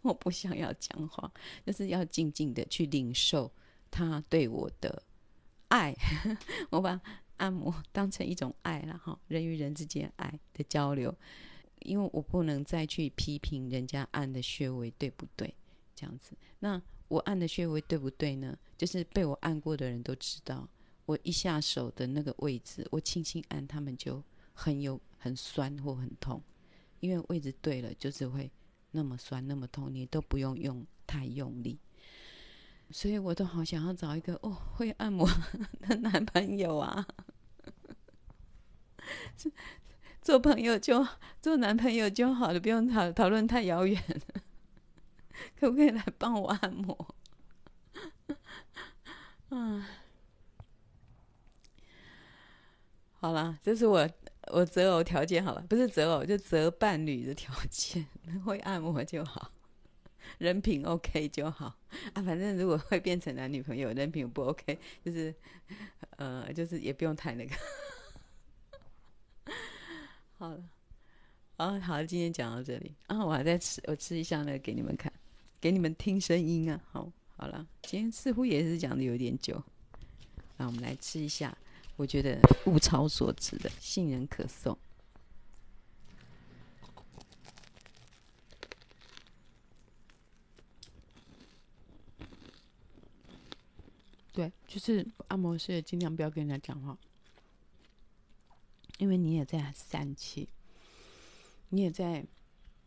[0.00, 1.30] 我不想要讲话，
[1.66, 3.52] 就是要静静的去领受。
[3.94, 5.04] 他对我的
[5.68, 5.94] 爱，
[6.70, 7.00] 我把
[7.36, 11.16] 按摩当成一种爱了哈，人与人之间爱的交流，
[11.82, 15.54] 因为我不能再去批评人家按的穴位对不对，
[15.94, 16.36] 这样子。
[16.58, 18.58] 那我按的穴位对不对呢？
[18.76, 20.68] 就是被我按过的人都知道，
[21.06, 24.20] 我一下手的那个位置，我轻轻按，他们就
[24.52, 26.42] 很有很酸或很痛，
[26.98, 28.50] 因为位置对了，就是会
[28.90, 31.78] 那么酸那么痛，你都不用用太用力。
[32.94, 35.28] 所以我都好想要找一个哦会按摩
[35.80, 37.04] 的男朋友啊，
[40.22, 41.04] 做朋友就
[41.42, 44.00] 做男朋友就好了，不用讨讨论太遥远。
[45.58, 47.16] 可不可以来帮我按摩？
[49.50, 49.84] 嗯，
[53.18, 54.08] 好了，这是我
[54.52, 58.06] 我择偶条件，好了，不是择偶，就择伴侣的条件，
[58.44, 59.50] 会按摩就好。
[60.38, 61.66] 人品 OK 就好
[62.12, 65.34] 啊，反正如果会变成男女朋友，人品不 OK，就是
[66.16, 67.54] 呃，就是也不用太那个。
[70.36, 70.62] 好了，
[71.56, 75.12] 啊，好，今天讲到这里啊，我还在吃，我吃一下那个给你们看，
[75.60, 76.80] 给你们听声音啊。
[76.90, 79.62] 好，好了，今天似乎也是讲的有点久，
[80.56, 81.56] 那我们来吃一下，
[81.96, 84.76] 我觉得物超所值的杏仁可颂。
[94.34, 96.98] 对，就是按摩师，尽量不要跟人家讲话，
[98.98, 100.48] 因为你也在散气，
[101.68, 102.26] 你也在，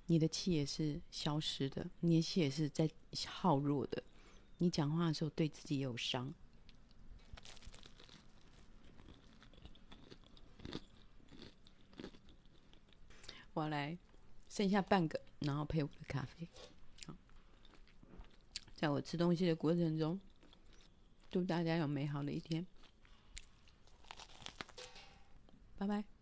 [0.08, 2.90] 你的气也是消失的，你的气也是在
[3.26, 4.04] 耗弱的，
[4.58, 6.34] 你讲话的时候对自己也有伤。
[13.54, 13.98] 我来
[14.50, 16.46] 剩下半个，然后配我的咖啡。
[17.06, 17.16] 好，
[18.76, 20.20] 在我吃东西的过程中。
[21.40, 22.66] 祝大家有美好的一天，
[25.78, 26.17] 拜拜。